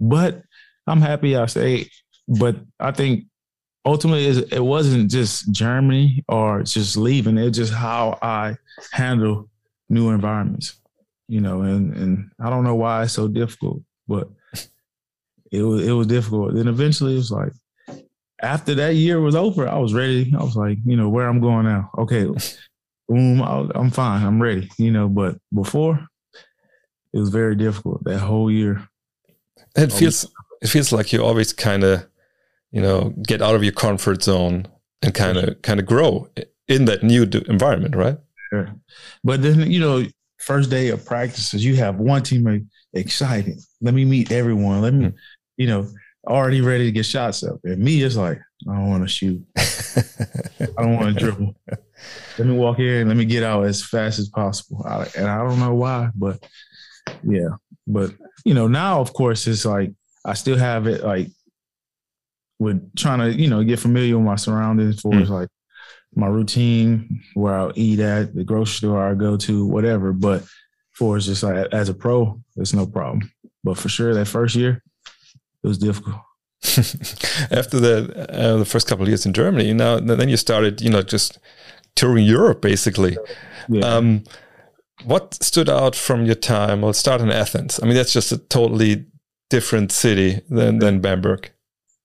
[0.00, 0.42] but
[0.86, 1.90] I'm happy I stayed.
[2.28, 3.26] But I think
[3.84, 7.38] ultimately it wasn't just Germany or just leaving.
[7.38, 8.56] It's just how I
[8.92, 9.48] handle
[9.88, 10.80] new environments,
[11.28, 11.62] you know.
[11.62, 14.28] And and I don't know why it's so difficult, but
[15.56, 16.54] it was it was difficult.
[16.54, 17.52] Then eventually it was like
[18.42, 20.32] after that year was over, I was ready.
[20.38, 21.90] I was like, you know, where I'm going now.
[21.98, 22.26] Okay,
[23.08, 24.24] boom, I'm fine.
[24.24, 24.68] I'm ready.
[24.78, 26.06] You know, but before
[27.12, 28.86] it was very difficult that whole year.
[29.74, 32.06] It feels it feels like you always kind of,
[32.70, 34.66] you know, get out of your comfort zone
[35.02, 36.28] and kind of kind of grow
[36.68, 38.18] in that new environment, right?
[38.50, 38.74] Sure.
[39.24, 40.04] But then you know,
[40.38, 43.60] first day of practices, you have one teammate excited.
[43.80, 44.82] Let me meet everyone.
[44.82, 45.14] Let me, mm
[45.56, 45.88] you know,
[46.26, 47.60] already ready to get shots up.
[47.64, 48.38] And me, it's like,
[48.68, 49.44] I don't want to shoot.
[49.56, 51.54] I don't want to dribble.
[52.38, 53.08] Let me walk in.
[53.08, 54.84] Let me get out as fast as possible.
[54.86, 56.46] I, and I don't know why, but
[57.22, 57.48] yeah.
[57.86, 58.12] But
[58.44, 59.92] you know, now of course it's like
[60.24, 61.28] I still have it like
[62.58, 65.28] with trying to you know get familiar with my surroundings for mm.
[65.28, 65.48] like
[66.14, 70.12] my routine, where I'll eat at, the grocery store I go to, whatever.
[70.12, 70.44] But
[70.92, 73.30] for it's just like as a pro, it's no problem.
[73.62, 74.82] But for sure, that first year,
[75.66, 76.16] it was difficult.
[77.50, 80.90] After the uh, the first couple of years in Germany, now then you started, you
[80.90, 81.38] know, just
[81.96, 83.18] touring Europe basically.
[83.68, 83.84] Yeah.
[83.84, 84.24] Um,
[85.04, 86.82] what stood out from your time?
[86.82, 87.80] Well, start in Athens.
[87.82, 89.06] I mean, that's just a totally
[89.50, 91.50] different city than than Bamberg.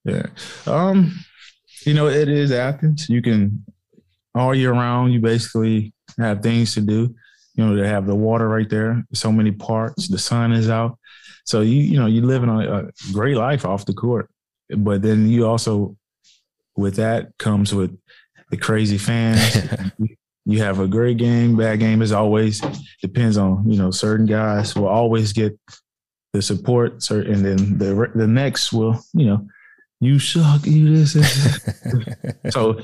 [0.06, 0.26] Yeah.
[0.66, 1.14] Um,
[1.86, 3.10] you know, it is Athens.
[3.10, 3.64] You can
[4.34, 5.14] all year round.
[5.14, 7.14] You basically have things to do.
[7.54, 9.06] You know, they have the water right there.
[9.14, 10.08] So many parks.
[10.08, 10.98] The sun is out.
[11.52, 14.30] So you you know you're living a, a great life off the court,
[14.70, 15.98] but then you also
[16.78, 17.92] with that comes with
[18.52, 19.58] the crazy fans.
[20.46, 22.62] you have a great game, bad game as always
[23.02, 25.60] depends on you know certain guys will always get
[26.32, 29.46] the support, and then the the next will you know
[30.00, 31.14] you suck, you this.
[32.50, 32.80] so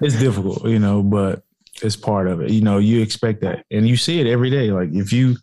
[0.00, 1.44] it's difficult, you know, but
[1.80, 2.50] it's part of it.
[2.50, 4.72] You know, you expect that, and you see it every day.
[4.72, 5.36] Like if you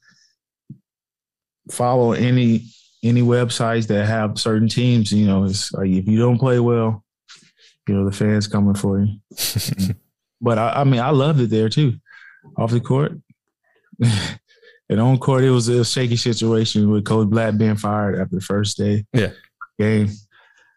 [1.71, 2.65] follow any
[3.03, 7.03] any websites that have certain teams, you know, it's like if you don't play well,
[7.87, 9.17] you know, the fans coming for you.
[10.41, 11.93] but I, I, mean, I loved it there too.
[12.57, 13.13] off the court.
[14.89, 18.41] and on court, it was a shaky situation with Coach Black being fired after the
[18.41, 19.31] first day Yeah.
[19.79, 20.09] game.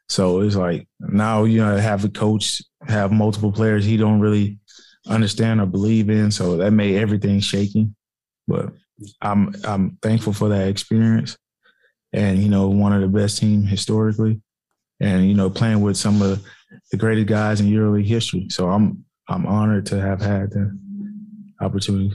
[0.08, 4.58] So it's like now you know have a coach have multiple players he don't really
[5.06, 6.30] understand or believe in.
[6.30, 7.88] So that made everything shaky.
[8.48, 8.72] But
[9.22, 11.36] I'm I'm thankful for that experience,
[12.12, 14.40] and you know one of the best team historically,
[15.00, 16.44] and you know playing with some of
[16.90, 18.46] the greatest guys in EuroLeague history.
[18.50, 20.76] So I'm I'm honored to have had the
[21.60, 22.12] opportunity.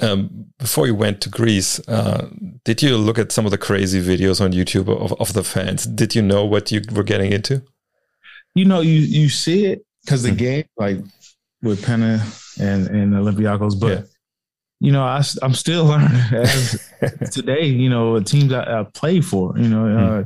[0.00, 2.28] Um, before you went to Greece, uh,
[2.64, 5.84] did you look at some of the crazy videos on YouTube of, of the fans?
[5.84, 7.62] Did you know what you were getting into?
[8.54, 10.38] You know, you you see it because the Mhm.
[10.38, 10.98] game, like
[11.62, 12.24] with Penna
[12.58, 14.02] and and Olympiacos, but Yeah.
[14.80, 16.90] You know, I, am still learning as
[17.30, 17.66] today.
[17.66, 19.56] You know, the teams I, I played for.
[19.58, 20.24] You know, uh,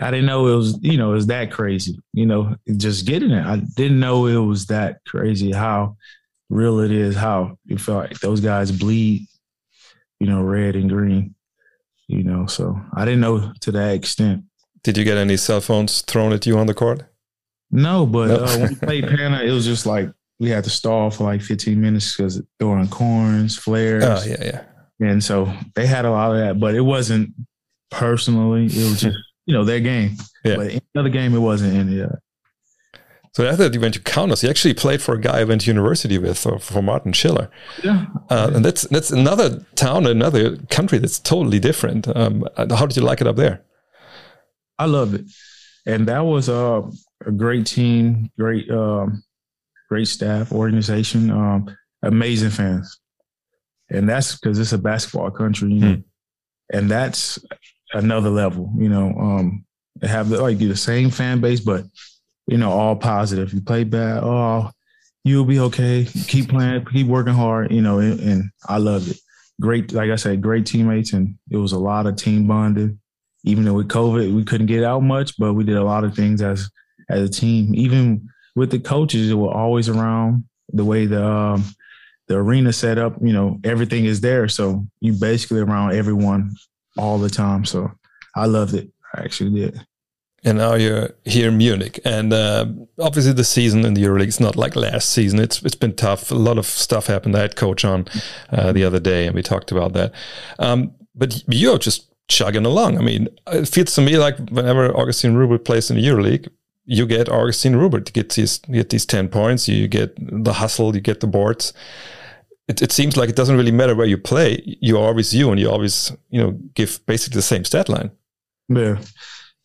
[0.00, 1.98] I didn't know it was you know it was that crazy.
[2.12, 3.46] You know, just getting it.
[3.46, 5.52] I didn't know it was that crazy.
[5.52, 5.96] How
[6.48, 7.14] real it is.
[7.14, 9.26] How you feel like those guys bleed.
[10.20, 11.34] You know, red and green.
[12.08, 14.44] You know, so I didn't know to that extent.
[14.82, 17.02] Did you get any cell phones thrown at you on the court?
[17.70, 18.36] No, but No.
[18.36, 21.40] Uh, when we played Panna, it was just like we had to stall for like
[21.42, 24.44] 15 minutes because throwing corns, flares, Oh, yeah,
[25.00, 25.08] yeah.
[25.08, 26.60] and so they had a lot of that.
[26.60, 27.30] But it wasn't
[27.90, 30.16] personally; it was just you know their game.
[30.44, 30.56] Yeah.
[30.56, 32.18] But any other game, it wasn't any of that.
[33.34, 34.42] So after that, you went to Kaunas.
[34.42, 37.50] You actually played for a guy I went to university with, for, for Martin Schiller.
[37.84, 42.08] Yeah, Uh, and that's that's another town, another country that's totally different.
[42.16, 43.62] Um, how did you like it up there?
[44.78, 45.26] I love it,
[45.84, 46.80] and that was uh,
[47.26, 49.22] a great team, great, um,
[49.88, 52.98] great staff, organization, um, amazing fans,
[53.90, 56.00] and that's because it's a basketball country, you know, Hmm.
[56.72, 57.38] and that's
[57.92, 58.72] another level.
[58.78, 59.64] You know, um,
[60.00, 61.84] they have the, like the same fan base, but
[62.46, 63.52] you know, all positive.
[63.52, 64.70] You play bad, oh,
[65.24, 66.06] you'll be okay.
[66.26, 67.72] Keep playing, keep working hard.
[67.72, 69.18] You know, and, and I loved it.
[69.60, 72.98] Great, like I said, great teammates, and it was a lot of team bonding
[73.44, 76.16] even though with COVID we couldn't get out much, but we did a lot of
[76.16, 76.68] things as
[77.08, 77.72] as a team.
[77.76, 80.44] Even with the coaches, were always around.
[80.72, 81.64] The way the um,
[82.26, 86.56] the arena set up, you know, everything is there, so you basically around everyone
[86.98, 87.64] all the time.
[87.64, 87.92] So
[88.34, 88.90] I loved it.
[89.14, 89.80] I actually did.
[90.44, 92.66] And now you're here in Munich, and uh,
[93.00, 95.38] obviously the season in the EuroLeague is not like last season.
[95.38, 96.30] It's it's been tough.
[96.30, 97.36] A lot of stuff happened.
[97.36, 98.06] I had coach on
[98.50, 100.12] uh, the other day, and we talked about that.
[100.58, 102.98] Um, but you're just chugging along.
[102.98, 106.48] I mean, it feels to me like whenever Augustine Rubit plays in the EuroLeague,
[106.86, 109.68] you get Augustine Rubit to get these get these ten points.
[109.68, 110.94] You get the hustle.
[110.94, 111.72] You get the boards.
[112.68, 114.62] It, it seems like it doesn't really matter where you play.
[114.80, 118.10] You're always you, and you always you know give basically the same stat line.
[118.68, 118.98] Yeah.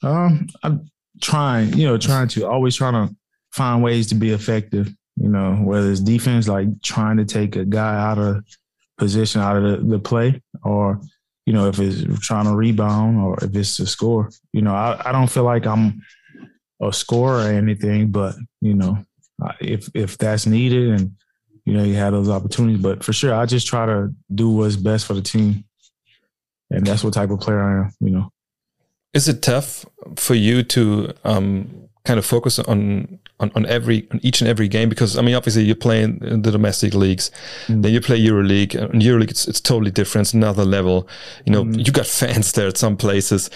[0.03, 0.89] Um, I'm
[1.21, 3.15] trying, you know, trying to always trying to
[3.51, 4.93] find ways to be effective.
[5.15, 8.43] You know, whether it's defense, like trying to take a guy out of
[8.97, 10.99] position, out of the, the play, or
[11.45, 14.29] you know, if it's trying to rebound, or if it's to score.
[14.53, 16.01] You know, I, I don't feel like I'm
[16.81, 18.97] a score or anything, but you know,
[19.59, 21.15] if if that's needed, and
[21.65, 22.81] you know, you have those opportunities.
[22.81, 25.63] But for sure, I just try to do what's best for the team,
[26.69, 27.91] and that's what type of player I am.
[27.99, 28.31] You know.
[29.13, 34.19] Is it tough for you to um, kind of focus on, on on every on
[34.23, 34.87] each and every game?
[34.89, 37.31] Because I mean, obviously you play in the domestic leagues,
[37.67, 37.81] Mm.
[37.83, 38.75] then you play EuroLeague.
[38.93, 41.07] In EuroLeague, it's, it's totally different, it's another level.
[41.45, 41.85] You know, Mm.
[41.85, 43.49] you got fans there at some places.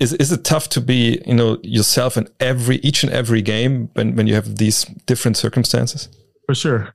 [0.00, 3.88] Is is it tough to be you know yourself in every each and every game
[3.94, 6.08] when when you have these different circumstances?
[6.46, 6.94] For sure.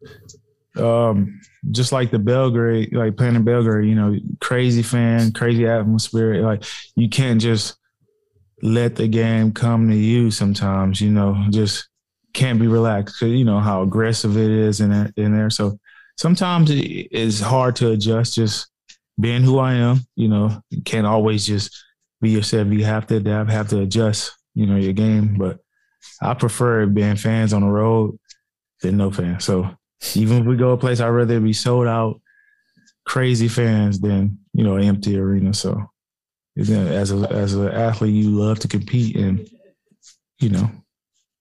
[0.75, 1.39] Um,
[1.71, 6.41] just like the Belgrade, like playing in Belgrade, you know, crazy fan, crazy atmosphere.
[6.41, 6.63] Like
[6.95, 7.75] you can't just
[8.63, 11.87] let the game come to you sometimes, you know, just
[12.33, 13.19] can't be relaxed.
[13.19, 15.49] 'Cause you know how aggressive it is in there, in there.
[15.49, 15.79] So
[16.17, 18.67] sometimes it is hard to adjust just
[19.19, 21.75] being who I am, you know, you can't always just
[22.21, 22.67] be yourself.
[22.69, 25.37] You have to adapt, have to adjust, you know, your game.
[25.37, 25.59] But
[26.21, 28.17] I prefer being fans on the road
[28.81, 29.43] than no fans.
[29.43, 29.69] So
[30.15, 32.19] even if we go a place, I'd rather be sold out,
[33.05, 35.53] crazy fans than you know empty arena.
[35.53, 35.89] So
[36.57, 36.69] as
[37.11, 39.47] a as an athlete, you love to compete, and
[40.39, 40.71] you know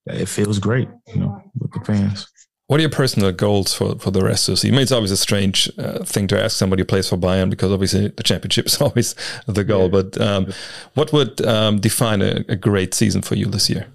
[0.05, 2.27] it feels great, you know, with the fans.
[2.67, 4.75] What are your personal goals for, for the rest of the season?
[4.75, 7.49] I mean, it's always a strange uh, thing to ask somebody who plays for Bayern
[7.49, 9.15] because obviously the championship is always
[9.47, 9.89] the goal.
[9.89, 10.51] But um,
[10.93, 13.87] what would um, define a, a great season for you this year?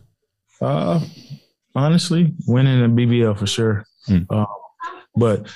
[0.60, 1.00] Uh,
[1.74, 3.84] honestly, winning the BBL for sure.
[4.06, 4.18] Hmm.
[4.28, 4.46] Uh,
[5.16, 5.48] but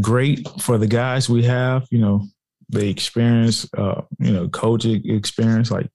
[0.00, 2.26] great for the guys we have, you know,
[2.68, 5.88] the experience, uh, you know, coaching experience, like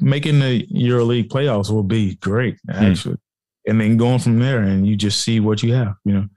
[0.00, 3.18] making the EuroLeague playoffs will be great, actually.
[3.66, 6.28] And then going from there and you just see what you have, you know,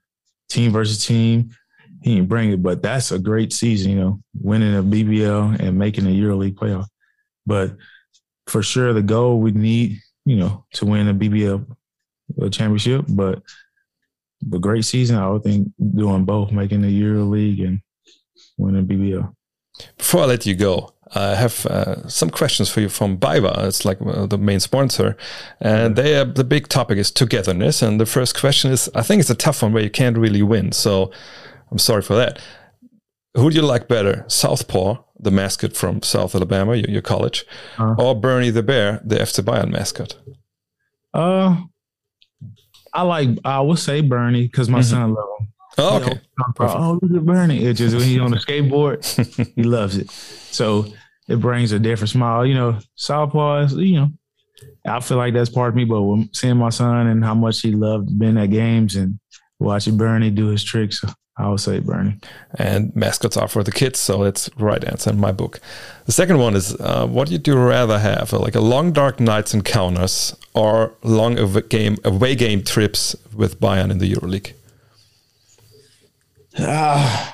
[0.49, 1.49] team versus team,
[2.01, 5.77] he didn't bring it, but that's a great season, you know, winning a BBL and
[5.77, 6.85] making a EuroLeague playoff.
[7.45, 7.75] But
[8.45, 11.65] for sure, the goal we need, you know, to win a BBL
[12.51, 13.05] championship.
[13.09, 13.41] But
[14.41, 17.81] the great season, I would think doing both, making the EuroLeague and
[18.57, 19.33] winning BBL.
[19.97, 23.65] Before I let you go, I have uh, some questions for you from BayWa.
[23.65, 25.15] It's like uh, the main sponsor,
[25.59, 27.81] and they are, the big topic is togetherness.
[27.81, 30.41] And the first question is, I think it's a tough one where you can't really
[30.41, 30.71] win.
[30.71, 31.11] So
[31.71, 32.39] I'm sorry for that.
[33.35, 37.45] Who do you like better, Southpaw, the mascot from South Alabama, your, your college,
[37.79, 40.15] uh, or Bernie the Bear, the FC Bayern mascot?
[41.13, 41.57] Uh,
[42.93, 44.89] I like I would say Bernie because my mm-hmm.
[44.89, 45.47] son loves him.
[45.77, 46.19] Oh, okay.
[46.59, 47.63] oh, look at Bernie.
[47.63, 49.05] It's just when he's on the skateboard,
[49.55, 50.09] he loves it.
[50.09, 50.87] So
[51.27, 52.45] it brings a different smile.
[52.45, 54.09] You know, Southpaw you know,
[54.85, 57.61] I feel like that's part of me, but when seeing my son and how much
[57.61, 59.19] he loved being at games and
[59.59, 61.03] watching Bernie do his tricks,
[61.37, 62.17] I would say Bernie.
[62.55, 65.59] And mascots are for the kids, so it's right answer in my book.
[66.05, 69.53] The second one is uh, what would you rather have, like a long dark nights
[69.53, 74.53] encounters or long away game, away game trips with Bayern in the EuroLeague?
[76.59, 77.31] Uh,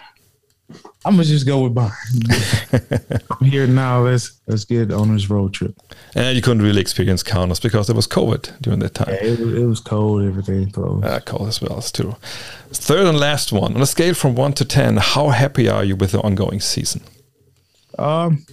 [1.05, 3.25] I'm gonna just go with Bayern.
[3.41, 4.03] I'm here now.
[4.03, 5.75] Let's let's get on this road trip.
[6.15, 9.09] And you couldn't really experience Kaunas because there was COVID during that time.
[9.09, 10.23] Yeah, it, it was cold.
[10.23, 11.05] Everything closed.
[11.05, 11.79] Uh, cold as well.
[11.79, 12.15] It's true.
[12.71, 15.97] Third and last one on a scale from one to ten, how happy are you
[15.97, 17.01] with the ongoing season?
[17.99, 18.45] Um,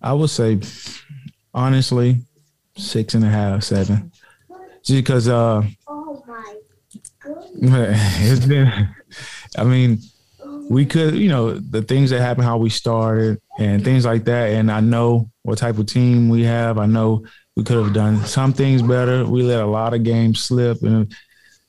[0.00, 0.60] I would say
[1.52, 2.20] honestly,
[2.76, 4.12] six and a half, seven.
[4.84, 5.62] Just because uh,
[7.54, 8.88] it's been.
[9.56, 9.98] I mean
[10.70, 14.50] we could, you know, the things that happened, how we started, and things like that.
[14.50, 16.78] And I know what type of team we have.
[16.78, 19.26] I know we could have done some things better.
[19.26, 21.12] We let a lot of games slip, and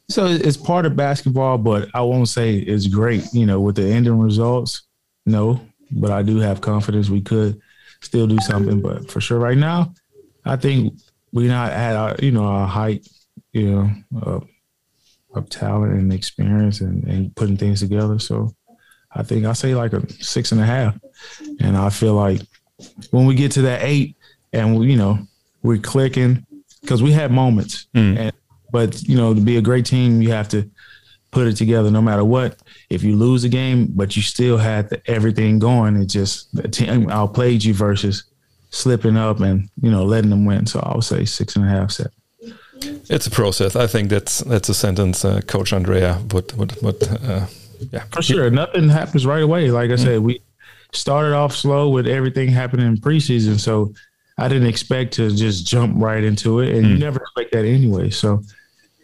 [0.07, 1.57] so it's part of basketball.
[1.57, 4.83] But I won't say it's great, you know, with the ending results.
[5.25, 5.59] No,
[5.89, 7.59] but I do have confidence we could
[8.01, 8.81] still do something.
[8.81, 9.95] But for sure, right now,
[10.45, 10.93] I think
[11.33, 13.07] we're not at our, you know, our height,
[13.51, 13.89] you know,
[14.21, 14.47] of,
[15.33, 18.19] of talent and experience and, and putting things together.
[18.19, 18.53] So
[19.13, 20.97] I think I say like a six and a half.
[21.59, 22.41] And I feel like
[23.11, 24.15] when we get to that eight
[24.53, 25.19] and, we, you know,
[25.63, 26.45] we're clicking
[26.81, 27.87] because we had moments.
[27.95, 28.17] Mm.
[28.17, 28.33] And,
[28.71, 30.69] but, you know, to be a great team, you have to
[31.31, 32.57] put it together no matter what.
[32.89, 36.67] If you lose a game, but you still had the, everything going, it just the
[36.67, 38.25] team outplayed you versus
[38.69, 40.65] slipping up and, you know, letting them win.
[40.65, 42.11] So I would say six and a half, seven.
[43.09, 43.75] It's a process.
[43.75, 47.45] I think that's that's a sentence uh, Coach Andrea would would would uh,
[47.91, 48.49] yeah, for sure.
[48.49, 49.71] Nothing happens right away.
[49.71, 50.41] Like I said, we
[50.93, 53.93] started off slow with everything happening in preseason, so
[54.37, 56.89] I didn't expect to just jump right into it, and mm.
[56.89, 58.09] you never expect that anyway.
[58.09, 58.43] So,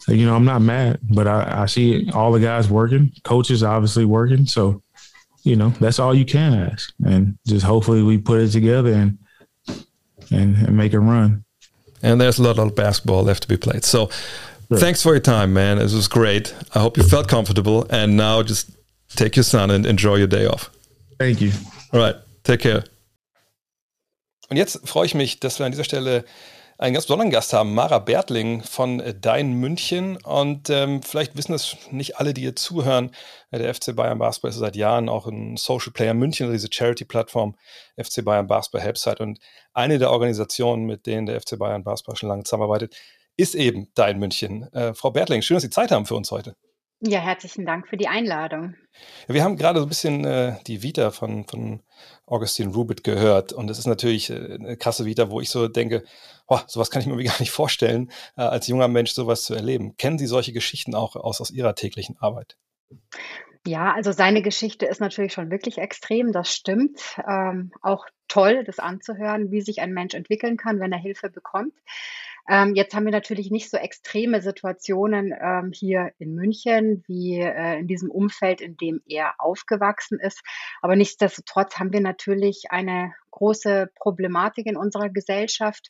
[0.08, 4.06] you know, I'm not mad, but I, I see all the guys working, coaches obviously
[4.06, 4.46] working.
[4.46, 4.82] So,
[5.44, 9.18] you know, that's all you can ask, and just hopefully we put it together and
[10.32, 11.44] and, and make it run.
[12.02, 13.84] And there's a lot of basketball left to be played.
[13.84, 14.10] So
[14.70, 14.80] Sure.
[14.80, 15.78] Thanks for your time, man.
[15.78, 16.54] This was great.
[16.76, 17.86] I hope you felt comfortable.
[17.90, 18.70] And now just
[19.16, 20.70] take your son and enjoy your day off.
[21.18, 21.52] Thank you.
[21.94, 22.16] All right.
[22.44, 22.84] Take care.
[24.50, 26.26] Und jetzt freue ich mich, dass wir an dieser Stelle
[26.78, 30.18] einen ganz besonderen Gast haben, Mara Bertling von Dein München.
[30.18, 33.12] Und ähm, vielleicht wissen das nicht alle, die hier zuhören.
[33.52, 37.56] Der FC Bayern Basketball ist seit Jahren auch ein Social Player München, diese Charity-Plattform
[37.98, 39.40] FC Bayern Basketball Helpsite und
[39.74, 42.96] eine der Organisationen, mit denen der FC Bayern Basketball schon lange zusammenarbeitet,
[43.38, 44.72] ist eben Dein München.
[44.74, 46.56] Äh, Frau Bertling, schön, dass Sie Zeit haben für uns heute.
[47.00, 48.76] Ja, herzlichen Dank für die Einladung.
[49.28, 51.84] Wir haben gerade so ein bisschen äh, die Vita von, von
[52.26, 56.04] Augustin Rubit gehört und das ist natürlich äh, eine krasse Vita, wo ich so denke,
[56.48, 59.96] oh, sowas kann ich mir gar nicht vorstellen, äh, als junger Mensch sowas zu erleben.
[59.98, 62.58] Kennen Sie solche Geschichten auch aus, aus Ihrer täglichen Arbeit?
[63.68, 67.00] Ja, also seine Geschichte ist natürlich schon wirklich extrem, das stimmt.
[67.30, 71.74] Ähm, auch toll, das anzuhören, wie sich ein Mensch entwickeln kann, wenn er Hilfe bekommt.
[72.50, 77.80] Ähm, jetzt haben wir natürlich nicht so extreme Situationen ähm, hier in München wie äh,
[77.80, 80.42] in diesem Umfeld, in dem er aufgewachsen ist.
[80.82, 85.90] Aber nichtsdestotrotz haben wir natürlich eine große Problematik in unserer Gesellschaft,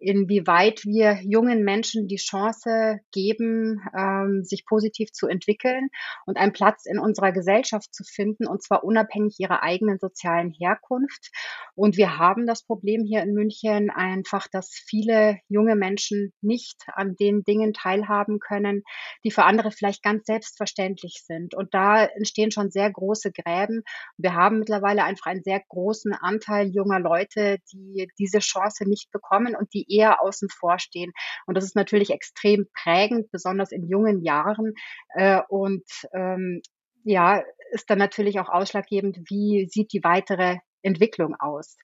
[0.00, 5.88] inwieweit wir jungen Menschen die Chance geben, ähm, sich positiv zu entwickeln
[6.26, 11.30] und einen Platz in unserer Gesellschaft zu finden, und zwar unabhängig ihrer eigenen sozialen Herkunft.
[11.74, 17.16] Und wir haben das Problem hier in München einfach, dass viele junge Menschen nicht an
[17.16, 18.82] den Dingen teilhaben können,
[19.24, 21.54] die für andere vielleicht ganz selbstverständlich sind.
[21.54, 23.82] Und da entstehen schon sehr große Gräben.
[24.16, 29.10] Wir haben mittlerweile einfach einen sehr großen Anteil junger junger Leute, die diese Chance nicht
[29.10, 31.12] bekommen und die eher außen vor stehen.
[31.46, 34.74] Und das ist natürlich extrem prägend, besonders in jungen Jahren.
[35.14, 36.62] Äh, und ähm,
[37.04, 41.76] ja, ist dann natürlich auch ausschlaggebend, wie sieht die weitere Entwicklung aus.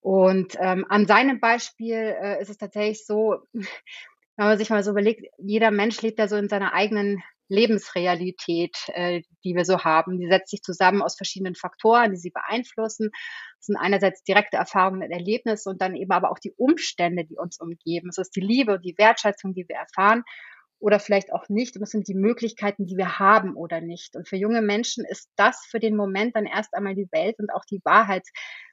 [0.00, 4.90] Und ähm, an seinem Beispiel äh, ist es tatsächlich so, wenn man sich mal so
[4.90, 10.18] überlegt, jeder Mensch lebt ja so in seiner eigenen Lebensrealität, äh, die wir so haben.
[10.18, 13.10] Die setzt sich zusammen aus verschiedenen Faktoren, die sie beeinflussen.
[13.58, 17.36] Das sind einerseits direkte Erfahrungen und Erlebnisse und dann eben aber auch die Umstände, die
[17.36, 18.08] uns umgeben.
[18.08, 20.22] Es ist die Liebe und die Wertschätzung, die wir erfahren
[20.78, 21.76] oder vielleicht auch nicht.
[21.76, 24.14] Und es sind die Möglichkeiten, die wir haben oder nicht.
[24.16, 27.50] Und für junge Menschen ist das für den Moment dann erst einmal die Welt und
[27.50, 28.26] auch die Wahrheit,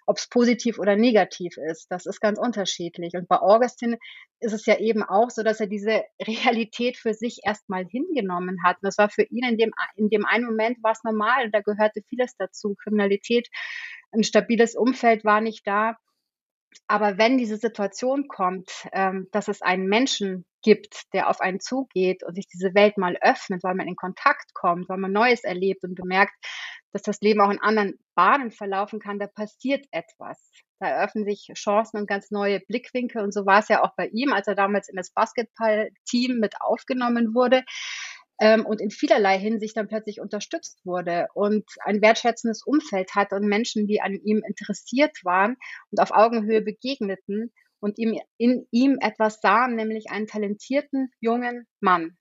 [0.06, 1.88] ob es positiv oder negativ ist.
[1.90, 3.14] Das ist ganz unterschiedlich.
[3.14, 3.98] Und bei Augustin
[4.40, 8.78] ist es ja eben auch so, dass er diese Realität für sich erstmal hingenommen hat.
[8.78, 11.62] Und das war für ihn in dem, in dem einen Moment war es normal da
[11.62, 12.76] gehörte vieles dazu.
[12.76, 13.48] Kriminalität,
[14.12, 15.98] ein stabiles Umfeld war nicht da.
[16.88, 22.24] Aber wenn diese Situation kommt, ähm, dass es einen Menschen gibt, der auf einen zugeht
[22.24, 25.84] und sich diese Welt mal öffnet, weil man in Kontakt kommt, weil man Neues erlebt
[25.84, 26.34] und bemerkt,
[26.94, 30.52] dass das Leben auch in anderen Bahnen verlaufen kann, da passiert etwas.
[30.80, 33.24] Da eröffnen sich Chancen und ganz neue Blickwinkel.
[33.24, 36.62] Und so war es ja auch bei ihm, als er damals in das Basketballteam mit
[36.62, 37.64] aufgenommen wurde
[38.40, 43.48] ähm, und in vielerlei Hinsicht dann plötzlich unterstützt wurde und ein wertschätzendes Umfeld hatte und
[43.48, 45.58] Menschen, die an ihm interessiert waren
[45.92, 52.18] und auf Augenhöhe begegneten und ihm, in ihm etwas sahen, nämlich einen talentierten jungen Mann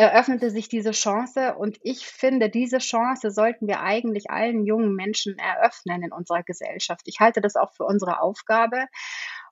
[0.00, 5.36] eröffnete sich diese Chance und ich finde, diese Chance sollten wir eigentlich allen jungen Menschen
[5.38, 7.02] eröffnen in unserer Gesellschaft.
[7.04, 8.86] Ich halte das auch für unsere Aufgabe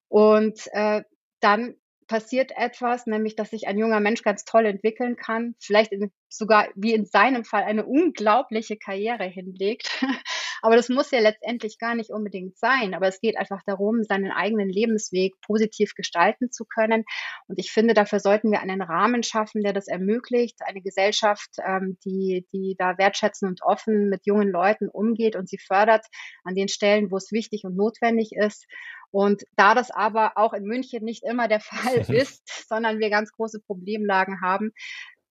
[0.08, 1.02] und äh,
[1.40, 1.74] dann
[2.08, 6.68] passiert etwas, nämlich dass sich ein junger Mensch ganz toll entwickeln kann, vielleicht in, sogar
[6.74, 9.90] wie in seinem Fall eine unglaubliche Karriere hinlegt
[10.62, 12.94] aber das muss ja letztendlich gar nicht unbedingt sein.
[12.94, 17.04] Aber es geht einfach darum, seinen eigenen Lebensweg positiv gestalten zu können.
[17.46, 20.58] Und ich finde, dafür sollten wir einen Rahmen schaffen, der das ermöglicht.
[20.64, 25.58] Eine Gesellschaft, ähm, die, die da wertschätzend und offen mit jungen Leuten umgeht und sie
[25.58, 26.06] fördert
[26.44, 28.66] an den Stellen, wo es wichtig und notwendig ist.
[29.10, 33.32] Und da das aber auch in München nicht immer der Fall ist, sondern wir ganz
[33.32, 34.72] große Problemlagen haben,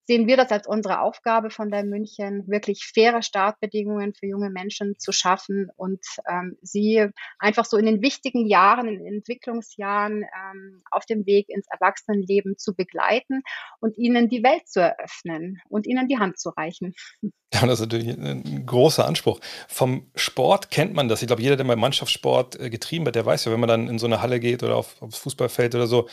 [0.08, 4.98] sehen wir das als unsere Aufgabe von der München, wirklich faire Startbedingungen für junge Menschen
[4.98, 10.82] zu schaffen und ähm, sie einfach so in den wichtigen Jahren, in den Entwicklungsjahren ähm,
[10.90, 13.42] auf dem Weg ins Erwachsenenleben zu begleiten
[13.80, 16.94] und ihnen die Welt zu eröffnen und ihnen die Hand zu reichen.
[17.54, 19.40] Ja, das ist natürlich ein großer Anspruch.
[19.68, 21.22] Vom Sport kennt man das.
[21.22, 23.88] Ich glaube, jeder, der mal Mannschaftssport äh, getrieben hat, der weiß ja, wenn man dann
[23.88, 26.08] in so eine Halle geht oder auf, aufs Fußballfeld oder so,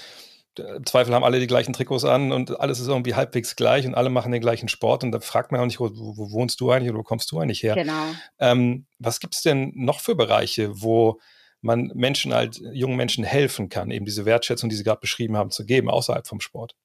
[0.60, 3.96] im Zweifel haben alle die gleichen Trikots an und alles ist irgendwie halbwegs gleich und
[3.96, 6.72] alle machen den gleichen Sport und da fragt man auch nicht, wo, wo wohnst du
[6.72, 7.76] eigentlich oder wo kommst du eigentlich her?
[7.76, 8.06] Genau.
[8.40, 11.20] Ähm, was gibt es denn noch für Bereiche, wo
[11.62, 15.52] man Menschen halt, jungen Menschen helfen kann, eben diese Wertschätzung, die Sie gerade beschrieben haben,
[15.52, 16.76] zu geben, außerhalb vom Sport?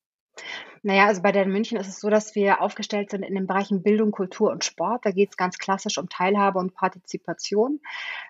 [0.82, 3.46] Naja, also bei der in München ist es so, dass wir aufgestellt sind in den
[3.46, 5.04] Bereichen Bildung, Kultur und Sport.
[5.04, 7.80] Da geht es ganz klassisch um Teilhabe und Partizipation,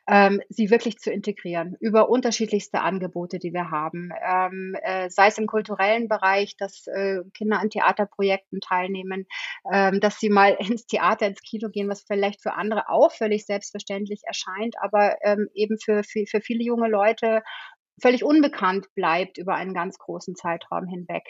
[0.08, 4.10] ähm, sie wirklich zu integrieren über unterschiedlichste Angebote, die wir haben.
[4.26, 9.26] Ähm, äh, sei es im kulturellen Bereich, dass äh, Kinder an Theaterprojekten teilnehmen,
[9.72, 13.46] ähm, dass sie mal ins Theater, ins Kino gehen, was vielleicht für andere auch völlig
[13.46, 17.42] selbstverständlich erscheint, aber ähm, eben für, für, für viele junge Leute
[18.00, 21.24] völlig unbekannt bleibt über einen ganz großen Zeitraum hinweg.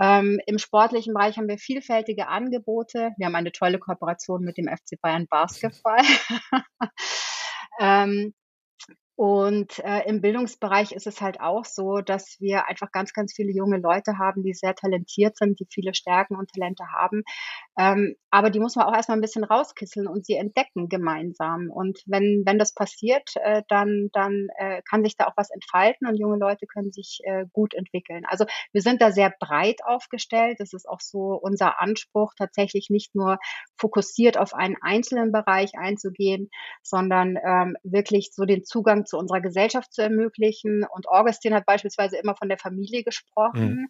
[0.00, 3.10] Ähm, Im sportlichen Bereich haben wir vielfältige Angebote.
[3.16, 6.00] Wir haben eine tolle Kooperation mit dem FC Bayern Basketball.
[7.80, 8.34] ähm,
[9.18, 13.50] und äh, im Bildungsbereich ist es halt auch so, dass wir einfach ganz, ganz viele
[13.50, 17.24] junge Leute haben, die sehr talentiert sind, die viele Stärken und Talente haben.
[17.76, 21.68] Ähm, aber die muss man auch erstmal ein bisschen rauskisseln und sie entdecken gemeinsam.
[21.68, 26.06] Und wenn, wenn das passiert, äh, dann, dann äh, kann sich da auch was entfalten
[26.06, 28.22] und junge Leute können sich äh, gut entwickeln.
[28.28, 30.60] Also wir sind da sehr breit aufgestellt.
[30.60, 33.38] Das ist auch so unser Anspruch, tatsächlich nicht nur
[33.76, 36.50] fokussiert auf einen einzelnen Bereich einzugehen,
[36.84, 40.86] sondern ähm, wirklich so den Zugang zu unserer Gesellschaft zu ermöglichen.
[40.94, 43.68] Und Augustin hat beispielsweise immer von der Familie gesprochen.
[43.68, 43.88] Mhm.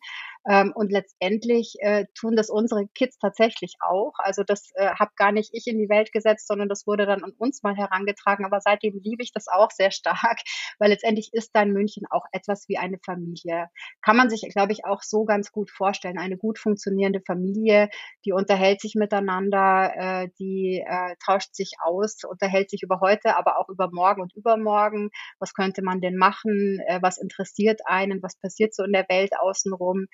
[0.49, 4.15] Ähm, und letztendlich äh, tun das unsere Kids tatsächlich auch.
[4.19, 7.23] Also das äh, habe gar nicht ich in die Welt gesetzt, sondern das wurde dann
[7.23, 8.47] an uns mal herangetragen.
[8.47, 10.39] Aber seitdem liebe ich das auch sehr stark,
[10.79, 13.69] weil letztendlich ist da in München auch etwas wie eine Familie.
[14.03, 16.19] Kann man sich, glaube ich, auch so ganz gut vorstellen.
[16.19, 17.91] Eine gut funktionierende Familie,
[18.25, 23.59] die unterhält sich miteinander, äh, die äh, tauscht sich aus, unterhält sich über heute, aber
[23.59, 25.08] auch über morgen und übermorgen
[25.39, 29.33] was könnte man denn machen, äh, was interessiert einen, was passiert so in der Welt
[29.39, 30.07] außenrum.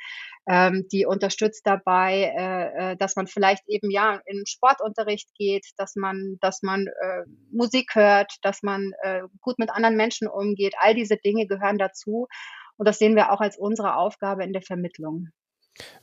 [0.49, 5.97] Ähm, die unterstützt dabei, äh, äh, dass man vielleicht eben ja in Sportunterricht geht, dass
[5.97, 10.75] man, dass man äh, Musik hört, dass man äh, gut mit anderen Menschen umgeht.
[10.79, 12.27] All diese Dinge gehören dazu.
[12.77, 15.29] Und das sehen wir auch als unsere Aufgabe in der Vermittlung.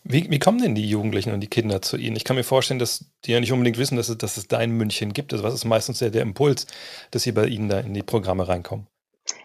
[0.04, 2.16] Wie, wie, kommen denn die Jugendlichen und die Kinder zu Ihnen?
[2.16, 4.60] Ich kann mir vorstellen, dass die ja nicht unbedingt wissen, dass es, dass es da
[4.60, 5.32] in München gibt.
[5.32, 6.68] Also was ist meistens der, der Impuls,
[7.12, 8.88] dass Sie bei Ihnen da in die Programme reinkommen?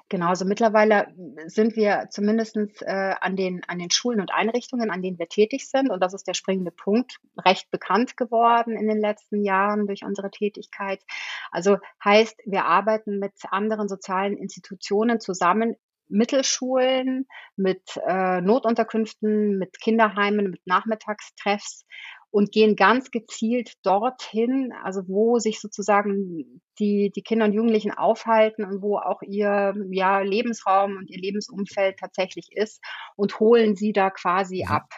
[0.08, 1.08] Genau, also mittlerweile
[1.46, 5.68] sind wir zumindest äh, an, den, an den Schulen und Einrichtungen, an denen wir tätig
[5.68, 10.04] sind, und das ist der springende Punkt, recht bekannt geworden in den letzten Jahren durch
[10.04, 11.02] unsere Tätigkeit.
[11.50, 15.74] Also heißt, wir arbeiten mit anderen sozialen Institutionen zusammen,
[16.08, 17.26] Mittelschulen,
[17.56, 21.84] mit äh, Notunterkünften, mit Kinderheimen, mit Nachmittagstreffs
[22.30, 28.64] und gehen ganz gezielt dorthin, also wo sich sozusagen die, die Kinder und Jugendlichen aufhalten
[28.64, 32.82] und wo auch ihr ja, Lebensraum und ihr Lebensumfeld tatsächlich ist
[33.16, 34.70] und holen sie da quasi mhm.
[34.70, 34.88] ab.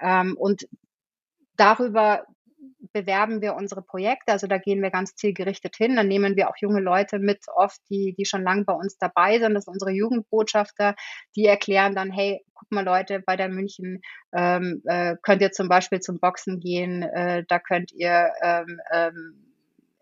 [0.00, 0.66] Ähm, und
[1.56, 2.24] darüber
[2.92, 4.32] bewerben wir unsere Projekte.
[4.32, 5.96] Also da gehen wir ganz zielgerichtet hin.
[5.96, 9.38] Dann nehmen wir auch junge Leute mit, oft die, die schon lange bei uns dabei
[9.38, 9.54] sind.
[9.54, 10.94] Das sind unsere Jugendbotschafter.
[11.36, 14.00] Die erklären dann, hey, guck mal Leute, bei der München
[14.32, 17.02] ähm, äh, könnt ihr zum Beispiel zum Boxen gehen.
[17.02, 19.44] Äh, da könnt ihr ähm, ähm,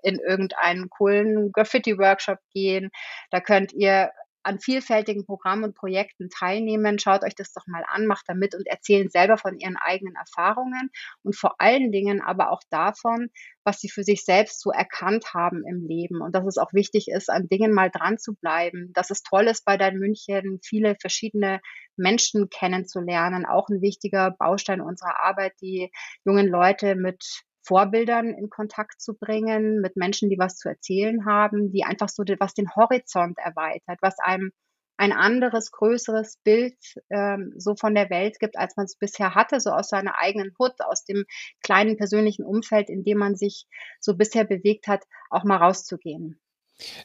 [0.03, 2.91] in irgendeinen coolen Graffiti-Workshop gehen.
[3.31, 4.11] Da könnt ihr
[4.43, 6.99] an vielfältigen Programmen und Projekten teilnehmen.
[6.99, 10.15] Schaut euch das doch mal an, macht da mit und erzählen selber von ihren eigenen
[10.17, 10.91] Erfahrungen
[11.23, 13.31] und vor allen Dingen aber auch davon,
[13.65, 17.09] was sie für sich selbst so erkannt haben im Leben und dass es auch wichtig
[17.09, 18.93] ist, an Dingen mal dran zu bleiben.
[18.95, 21.61] Dass es toll ist, bei Dein München viele verschiedene
[21.97, 23.47] Menschen kennenzulernen.
[23.47, 25.91] Auch ein wichtiger Baustein unserer Arbeit, die
[26.25, 31.71] jungen Leute mit Vorbildern in Kontakt zu bringen, mit Menschen, die was zu erzählen haben,
[31.73, 34.53] die einfach so was den Horizont erweitert, was einem
[34.97, 36.77] ein anderes, größeres Bild
[37.11, 40.55] ähm, so von der Welt gibt, als man es bisher hatte, so aus seiner eigenen
[40.59, 41.25] Hut, aus dem
[41.63, 43.67] kleinen persönlichen Umfeld, in dem man sich
[44.01, 46.41] so bisher bewegt hat, auch mal rauszugehen.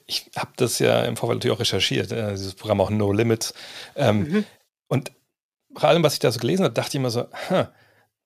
[0.05, 3.53] Ich habe das ja im Vorfeld natürlich auch recherchiert, äh, dieses Programm auch No Limits.
[3.95, 4.45] Ähm, mhm.
[4.87, 5.11] Und
[5.75, 7.65] vor allem, was ich da so gelesen habe, dachte ich immer so, huh,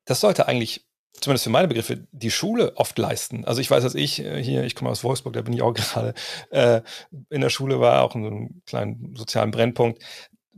[0.05, 0.85] das sollte eigentlich
[1.19, 3.45] zumindest für meine Begriffe, die Schule oft leisten.
[3.45, 5.73] Also ich weiß, dass ich äh, hier, ich komme aus Wolfsburg, da bin ich auch
[5.73, 6.13] gerade
[6.49, 6.81] äh,
[7.29, 10.03] in der Schule, war auch in so einem kleinen sozialen Brennpunkt.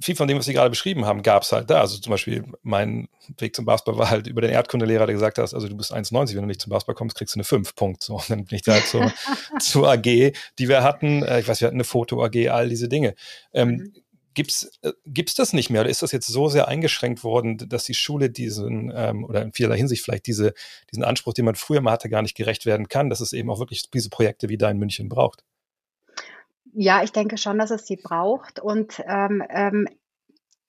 [0.01, 1.79] Viel von dem, was Sie gerade beschrieben haben, gab es halt da.
[1.81, 5.53] Also zum Beispiel mein Weg zum Basketball war halt über den Erdkundelehrer, der gesagt hat,
[5.53, 8.01] also du bist 1,90, wenn du nicht zum Basketball kommst, kriegst du eine 5 Punkt.
[8.01, 9.11] So, und dann bin ich da halt zur,
[9.59, 10.33] zur AG, die
[10.67, 11.23] wir hatten.
[11.23, 13.13] Äh, ich weiß, wir hatten eine Foto-AG, all diese Dinge.
[13.53, 13.93] Ähm, mhm
[14.33, 17.83] Gibt's äh, gibt's das nicht mehr oder ist das jetzt so sehr eingeschränkt worden, dass
[17.83, 20.53] die Schule diesen ähm, oder in vieler Hinsicht vielleicht diese,
[20.91, 23.49] diesen Anspruch, den man früher mal hatte, gar nicht gerecht werden kann, dass es eben
[23.49, 25.43] auch wirklich diese Projekte wie da in München braucht?
[26.73, 29.87] Ja, ich denke schon, dass es sie braucht und ähm, ähm,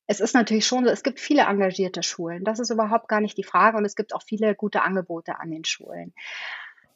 [0.07, 2.45] es ist natürlich schon so, es gibt viele engagierte Schulen.
[2.45, 5.51] Das ist überhaupt gar nicht die Frage und es gibt auch viele gute Angebote an
[5.51, 6.13] den Schulen.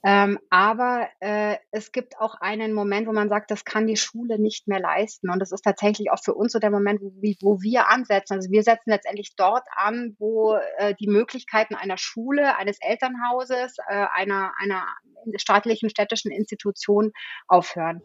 [0.04, 4.38] Ähm, aber äh, es gibt auch einen Moment, wo man sagt, das kann die Schule
[4.38, 5.30] nicht mehr leisten.
[5.30, 8.34] Und das ist tatsächlich auch für uns so der Moment, wo, wo wir ansetzen.
[8.34, 14.06] Also wir setzen letztendlich dort an, wo äh, die Möglichkeiten einer Schule, eines Elternhauses, äh,
[14.12, 14.86] einer, einer
[15.36, 17.12] staatlichen, städtischen Institution
[17.46, 18.02] aufhören.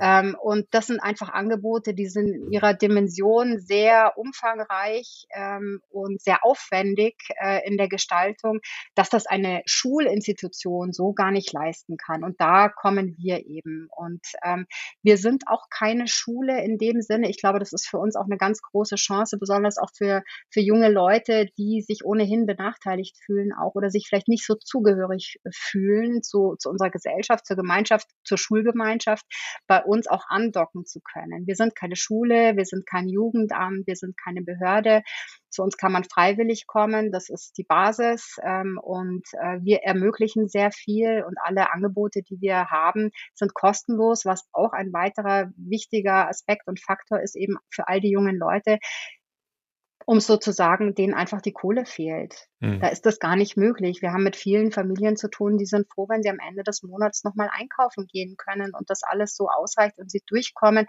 [0.00, 6.20] Ähm, und das sind einfach Angebote, die sind in ihrer Dimension sehr umfangreich ähm, und
[6.20, 8.60] sehr aufwendig äh, in der Gestaltung,
[8.94, 12.24] dass das eine Schulinstitution so gar nicht leisten kann.
[12.24, 13.88] Und da kommen wir eben.
[13.96, 14.66] Und ähm,
[15.02, 17.28] wir sind auch keine Schule in dem Sinne.
[17.28, 20.60] Ich glaube, das ist für uns auch eine ganz große Chance, besonders auch für, für
[20.60, 26.22] junge Leute, die sich ohnehin benachteiligt fühlen auch oder sich vielleicht nicht so zugehörig fühlen
[26.22, 29.24] zu, zu unserer Gesellschaft, zur Gemeinschaft, zur Schulgemeinschaft,
[29.66, 31.46] bei uns auch andocken zu können.
[31.46, 35.02] Wir sind keine Schule, wir sind kein Jugendamt, wir sind keine Behörde.
[35.50, 40.48] Zu uns kann man freiwillig kommen, das ist die Basis ähm, und äh, wir ermöglichen
[40.48, 46.28] sehr viel und alle Angebote, die wir haben, sind kostenlos, was auch ein weiterer wichtiger
[46.28, 48.78] Aspekt und Faktor ist eben für all die jungen Leute,
[50.10, 52.48] um sozusagen denen einfach die Kohle fehlt.
[52.58, 52.80] Mhm.
[52.80, 54.02] Da ist das gar nicht möglich.
[54.02, 56.82] Wir haben mit vielen Familien zu tun, die sind froh, wenn sie am Ende des
[56.82, 60.86] Monats nochmal einkaufen gehen können und das alles so ausreicht und sie durchkommen.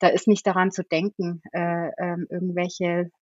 [0.00, 3.12] Da ist nicht daran zu denken, äh, äh, irgendwelche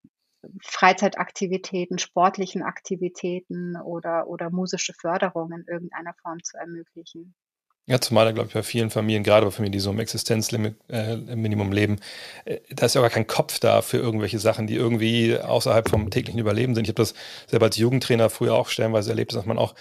[0.63, 7.35] Freizeitaktivitäten, sportlichen Aktivitäten oder, oder musische Förderung in irgendeiner Form zu ermöglichen.
[7.89, 11.75] Ja, zumal glaube ich, bei vielen Familien, gerade bei Familien, die so im Existenzminimum äh,
[11.75, 12.01] leben,
[12.45, 15.89] äh, da ist ja auch gar kein Kopf da für irgendwelche Sachen, die irgendwie außerhalb
[15.89, 16.85] vom täglichen Überleben sind.
[16.85, 17.15] Ich habe das
[17.47, 19.77] selber als Jugendtrainer früher auch stellenweise erlebt, dass man auch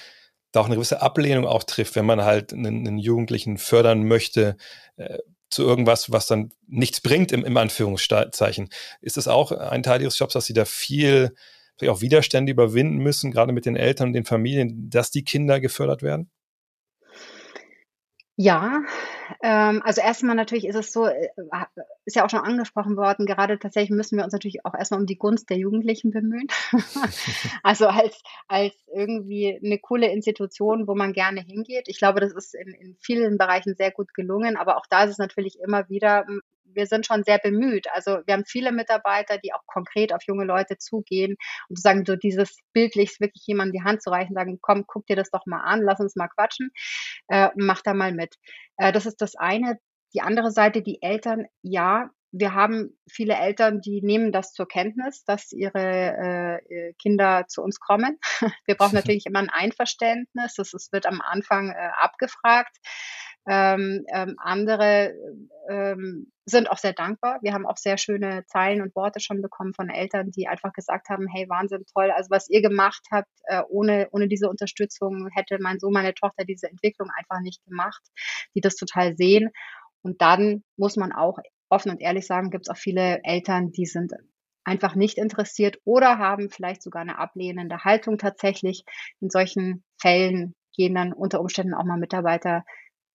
[0.52, 4.56] da auch eine gewisse Ablehnung auch trifft, wenn man halt einen, einen Jugendlichen fördern möchte,
[4.98, 5.18] äh,
[5.50, 8.70] zu irgendwas, was dann nichts bringt, im, im Anführungszeichen.
[9.02, 11.36] Ist das auch ein Teil Ihres Jobs, dass Sie da viel
[11.88, 16.04] auch Widerstände überwinden müssen, gerade mit den Eltern und den Familien, dass die Kinder gefördert
[16.04, 16.30] werden?
[18.38, 18.84] Ja,
[19.42, 21.30] ähm, also erstmal natürlich ist es so, äh,
[22.04, 25.06] ist ja auch schon angesprochen worden, gerade tatsächlich müssen wir uns natürlich auch erstmal um
[25.06, 26.48] die Gunst der Jugendlichen bemühen.
[27.64, 31.88] Also als als irgendwie eine coole Institution, wo man gerne hingeht.
[31.88, 35.12] Ich glaube, das ist in in vielen Bereichen sehr gut gelungen, aber auch da ist
[35.12, 36.26] es natürlich immer wieder
[36.66, 37.88] wir sind schon sehr bemüht.
[37.94, 41.36] Also wir haben viele Mitarbeiter, die auch konkret auf junge Leute zugehen
[41.70, 45.16] und sagen, so dieses bildlich wirklich jemandem die Hand zu reichen, sagen, komm, guck dir
[45.16, 46.72] das doch mal an, lass uns mal quatschen,
[47.28, 48.36] äh, mach da mal mit.
[48.78, 49.80] Äh, das ist das eine.
[50.14, 55.24] Die andere Seite, die Eltern, ja, wir haben viele Eltern, die nehmen das zur Kenntnis,
[55.24, 58.20] dass ihre äh, Kinder zu uns kommen.
[58.66, 60.56] Wir brauchen natürlich immer ein Einverständnis.
[60.56, 62.76] Das, das wird am Anfang äh, abgefragt.
[63.48, 65.14] Ähm, ähm, andere
[65.70, 67.40] ähm, sind auch sehr dankbar.
[67.42, 71.10] Wir haben auch sehr schöne Zeilen und Worte schon bekommen von Eltern, die einfach gesagt
[71.10, 75.58] haben, hey, Wahnsinn, toll, also was ihr gemacht habt, äh, ohne, ohne diese Unterstützung hätte
[75.60, 78.02] mein Sohn, meine Tochter diese Entwicklung einfach nicht gemacht,
[78.56, 79.50] die das total sehen.
[80.02, 81.40] Und dann muss man auch
[81.70, 84.14] offen und ehrlich sagen, gibt es auch viele Eltern, die sind
[84.64, 88.84] einfach nicht interessiert oder haben vielleicht sogar eine ablehnende Haltung tatsächlich.
[89.20, 92.66] In solchen Fällen gehen dann unter Umständen auch mal Mitarbeiter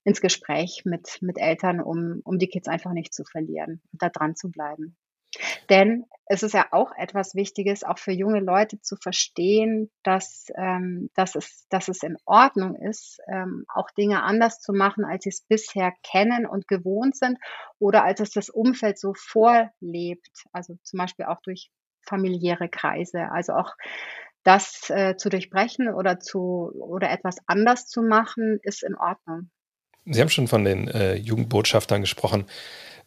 [0.05, 4.09] ins Gespräch mit, mit Eltern, um, um die Kids einfach nicht zu verlieren und da
[4.09, 4.96] dran zu bleiben.
[5.68, 11.11] Denn es ist ja auch etwas Wichtiges, auch für junge Leute zu verstehen, dass, ähm,
[11.14, 15.30] dass, es, dass es in Ordnung ist, ähm, auch Dinge anders zu machen, als sie
[15.30, 17.38] es bisher kennen und gewohnt sind
[17.78, 20.44] oder als es das Umfeld so vorlebt.
[20.53, 21.70] Also zum Beispiel auch durch
[22.03, 23.30] familiäre Kreise.
[23.30, 23.74] Also auch
[24.42, 29.51] das äh, zu durchbrechen oder zu oder etwas anders zu machen, ist in Ordnung.
[30.07, 32.46] Sie haben schon von den äh, Jugendbotschaftern gesprochen.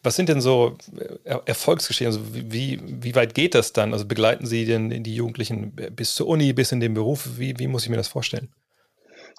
[0.02, 0.76] Was sind denn so
[1.24, 2.06] äh, Erfolgsgeschichten?
[2.06, 3.92] Also wie, wie weit geht das dann?
[3.92, 7.38] Also begleiten Sie denn die Jugendlichen bis zur Uni, bis in den Beruf?
[7.38, 8.52] Wie, wie muss ich mir das vorstellen?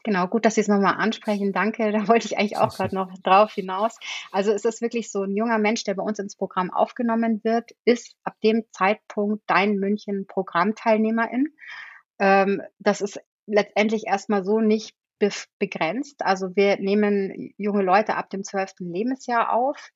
[0.04, 1.52] Genau, gut, dass Sie es nochmal ansprechen.
[1.52, 1.92] Danke.
[1.92, 3.98] Da wollte ich eigentlich auch gerade noch drauf hinaus.
[4.32, 7.72] Also es ist wirklich so ein junger Mensch, der bei uns ins Programm aufgenommen wird,
[7.86, 11.48] ist ab dem Zeitpunkt Dein München Programmteilnehmerin.
[12.20, 14.96] Ähm, das ist letztendlich erstmal so nicht
[15.60, 16.22] begrenzt.
[16.24, 19.92] Also wir nehmen junge Leute ab dem zwölften Lebensjahr auf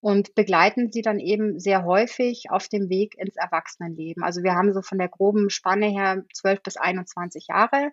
[0.00, 4.22] und begleiten sie dann eben sehr häufig auf dem Weg ins Erwachsenenleben.
[4.22, 7.92] Also wir haben so von der groben Spanne her 12 bis 21 Jahre,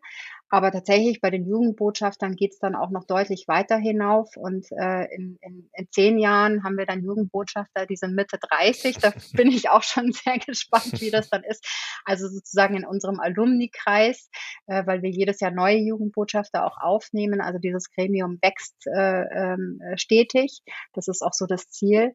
[0.49, 4.37] aber tatsächlich bei den Jugendbotschaftern geht es dann auch noch deutlich weiter hinauf.
[4.37, 8.97] Und äh, in, in, in zehn Jahren haben wir dann Jugendbotschafter, die sind Mitte 30.
[8.97, 11.65] Da bin ich auch schon sehr gespannt, wie das dann ist.
[12.05, 14.29] Also sozusagen in unserem Alumni-Kreis,
[14.67, 17.41] äh, weil wir jedes Jahr neue Jugendbotschafter auch aufnehmen.
[17.41, 20.61] Also dieses Gremium wächst äh, äh, stetig.
[20.93, 22.13] Das ist auch so das Ziel.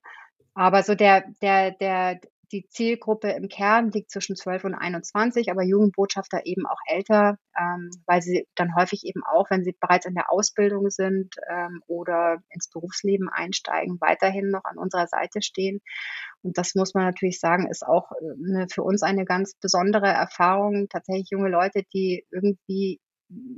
[0.55, 2.21] Aber so der, der, der,
[2.53, 7.91] die Zielgruppe im Kern liegt zwischen 12 und 21, aber Jugendbotschafter eben auch älter, ähm,
[8.07, 12.43] weil sie dann häufig eben auch, wenn sie bereits in der Ausbildung sind ähm, oder
[12.51, 15.81] ins Berufsleben einsteigen, weiterhin noch an unserer Seite stehen.
[16.43, 20.89] Und das muss man natürlich sagen, ist auch eine, für uns eine ganz besondere Erfahrung.
[20.91, 23.01] Tatsächlich junge Leute, die irgendwie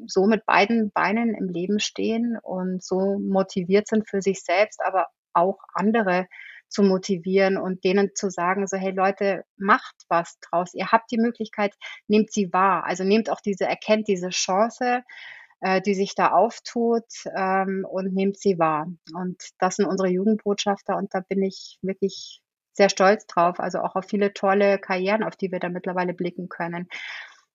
[0.07, 5.07] so mit beiden Beinen im Leben stehen und so motiviert sind für sich selbst, aber
[5.33, 6.27] auch andere
[6.75, 10.75] zu motivieren und denen zu sagen, so hey Leute, macht was draus.
[10.75, 11.75] Ihr habt die Möglichkeit,
[12.09, 12.85] nehmt sie wahr.
[12.85, 15.03] Also nehmt auch diese, erkennt diese Chance,
[15.61, 17.07] äh, die sich da auftut
[17.37, 18.89] ähm, und nehmt sie wahr.
[19.15, 23.61] Und das sind unsere Jugendbotschafter und da bin ich wirklich sehr stolz drauf.
[23.61, 26.89] Also auch auf viele tolle Karrieren, auf die wir da mittlerweile blicken können.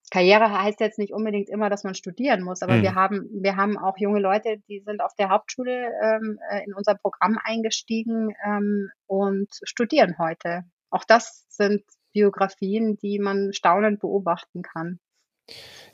[0.09, 2.81] Karriere heißt jetzt nicht unbedingt immer, dass man studieren muss, aber mhm.
[2.81, 6.73] wir haben, wir haben auch junge Leute, die sind auf der Hauptschule ähm, äh, in
[6.73, 10.63] unser Programm eingestiegen ähm, und studieren heute.
[10.89, 14.99] Auch das sind Biografien, die man staunend beobachten kann.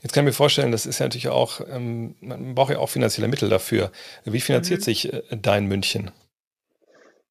[0.02, 2.90] Jetzt kann ich mir vorstellen, das ist ja natürlich auch, ähm, man braucht ja auch
[2.90, 3.92] finanzielle Mittel dafür.
[4.24, 4.84] Wie finanziert mhm.
[4.84, 6.12] sich äh, Dein München?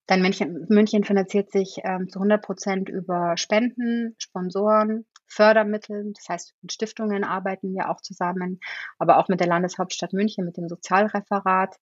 [0.07, 6.13] Dein München, München finanziert sich ähm, zu 100 Prozent über Spenden, Sponsoren, Fördermitteln.
[6.15, 8.61] Das heißt, mit Stiftungen arbeiten wir auch zusammen,
[8.99, 11.77] aber auch mit der Landeshauptstadt München, mit dem Sozialreferat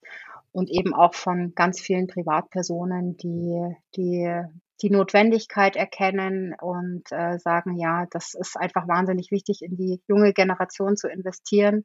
[0.53, 4.43] und eben auch von ganz vielen Privatpersonen, die die,
[4.83, 10.33] die Notwendigkeit erkennen und äh, sagen, ja, das ist einfach wahnsinnig wichtig, in die junge
[10.33, 11.85] Generation zu investieren,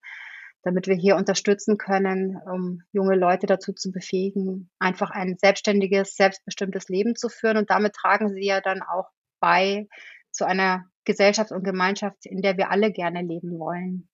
[0.64, 6.89] damit wir hier unterstützen können, um junge Leute dazu zu befähigen, einfach ein selbstständiges, selbstbestimmtes
[6.89, 7.58] Leben zu führen.
[7.58, 9.88] Und damit tragen sie ja dann auch bei
[10.32, 14.08] zu einer Gesellschaft und Gemeinschaft, in der wir alle gerne leben wollen.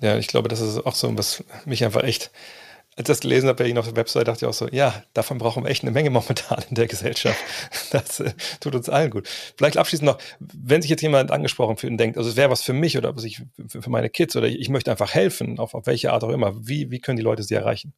[0.00, 2.30] Ja, ich glaube, das ist auch so, was mich einfach echt,
[2.96, 5.38] als ich das gelesen habe Ihnen auf der Website, dachte ich auch so, ja, davon
[5.38, 7.38] brauchen wir echt eine Menge momentan in der Gesellschaft.
[7.90, 9.28] Das äh, tut uns allen gut.
[9.56, 12.62] Vielleicht abschließend noch, wenn sich jetzt jemand angesprochen fühlt und denkt, also es wäre was
[12.62, 15.74] für mich oder was ich für, meine Kids oder ich, ich möchte einfach helfen, auf,
[15.74, 17.94] auf welche Art auch immer, wie, wie können die Leute sie erreichen?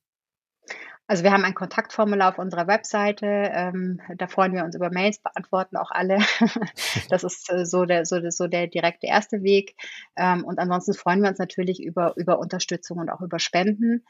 [1.09, 3.27] Also wir haben ein Kontaktformular auf unserer Webseite.
[3.27, 6.19] Ähm, da freuen wir uns über Mails, beantworten auch alle.
[7.11, 9.77] das ist äh, so, der, so, so der direkte erste Weg.
[10.17, 14.05] Ähm, und ansonsten freuen wir uns natürlich über, über Unterstützung und auch über Spenden.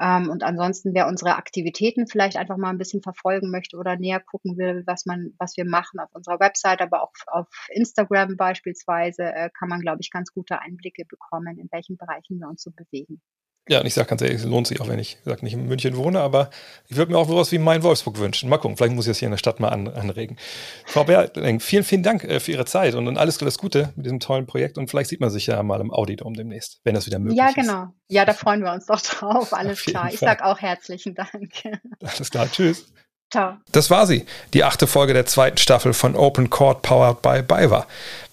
[0.00, 4.18] Ähm, und ansonsten, wer unsere Aktivitäten vielleicht einfach mal ein bisschen verfolgen möchte oder näher
[4.18, 9.22] gucken will, was man, was wir machen auf unserer Webseite, aber auch auf Instagram beispielsweise,
[9.22, 12.72] äh, kann man, glaube ich, ganz gute Einblicke bekommen, in welchen Bereichen wir uns so
[12.72, 13.20] bewegen.
[13.68, 15.66] Ja, und ich sage ganz ehrlich, es lohnt sich auch, wenn ich sag, nicht in
[15.66, 16.50] München wohne, aber
[16.88, 18.48] ich würde mir auch sowas wie mein Wolfsburg wünschen.
[18.48, 20.38] Mal gucken, vielleicht muss ich das hier in der Stadt mal an, anregen.
[20.86, 24.06] Frau Berling, vielen, vielen Dank äh, für Ihre Zeit und, und alles, alles Gute mit
[24.06, 27.06] diesem tollen Projekt und vielleicht sieht man sich ja mal im Audidom demnächst, wenn das
[27.06, 27.56] wieder möglich ist.
[27.56, 27.94] Ja, genau.
[28.08, 29.52] Ja, da freuen wir uns doch drauf.
[29.52, 30.04] Alles klar.
[30.04, 30.14] Fall.
[30.14, 31.52] Ich sage auch herzlichen Dank.
[32.00, 32.50] Alles klar.
[32.50, 32.86] Tschüss.
[33.30, 33.58] Ciao.
[33.70, 37.86] Das war sie, die achte Folge der zweiten Staffel von Open Court Powered by BayWa.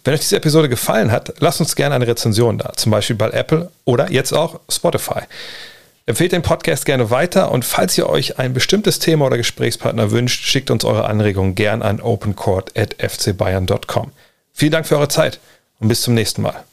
[0.07, 3.29] Wenn euch diese Episode gefallen hat, lasst uns gerne eine Rezension da, zum Beispiel bei
[3.31, 5.23] Apple oder jetzt auch Spotify.
[6.05, 10.45] Empfehlt den Podcast gerne weiter und falls ihr euch ein bestimmtes Thema oder Gesprächspartner wünscht,
[10.45, 14.11] schickt uns eure Anregungen gern an opencourt.fcbayern.com.
[14.53, 15.41] Vielen Dank für eure Zeit
[15.81, 16.63] und bis zum nächsten Mal.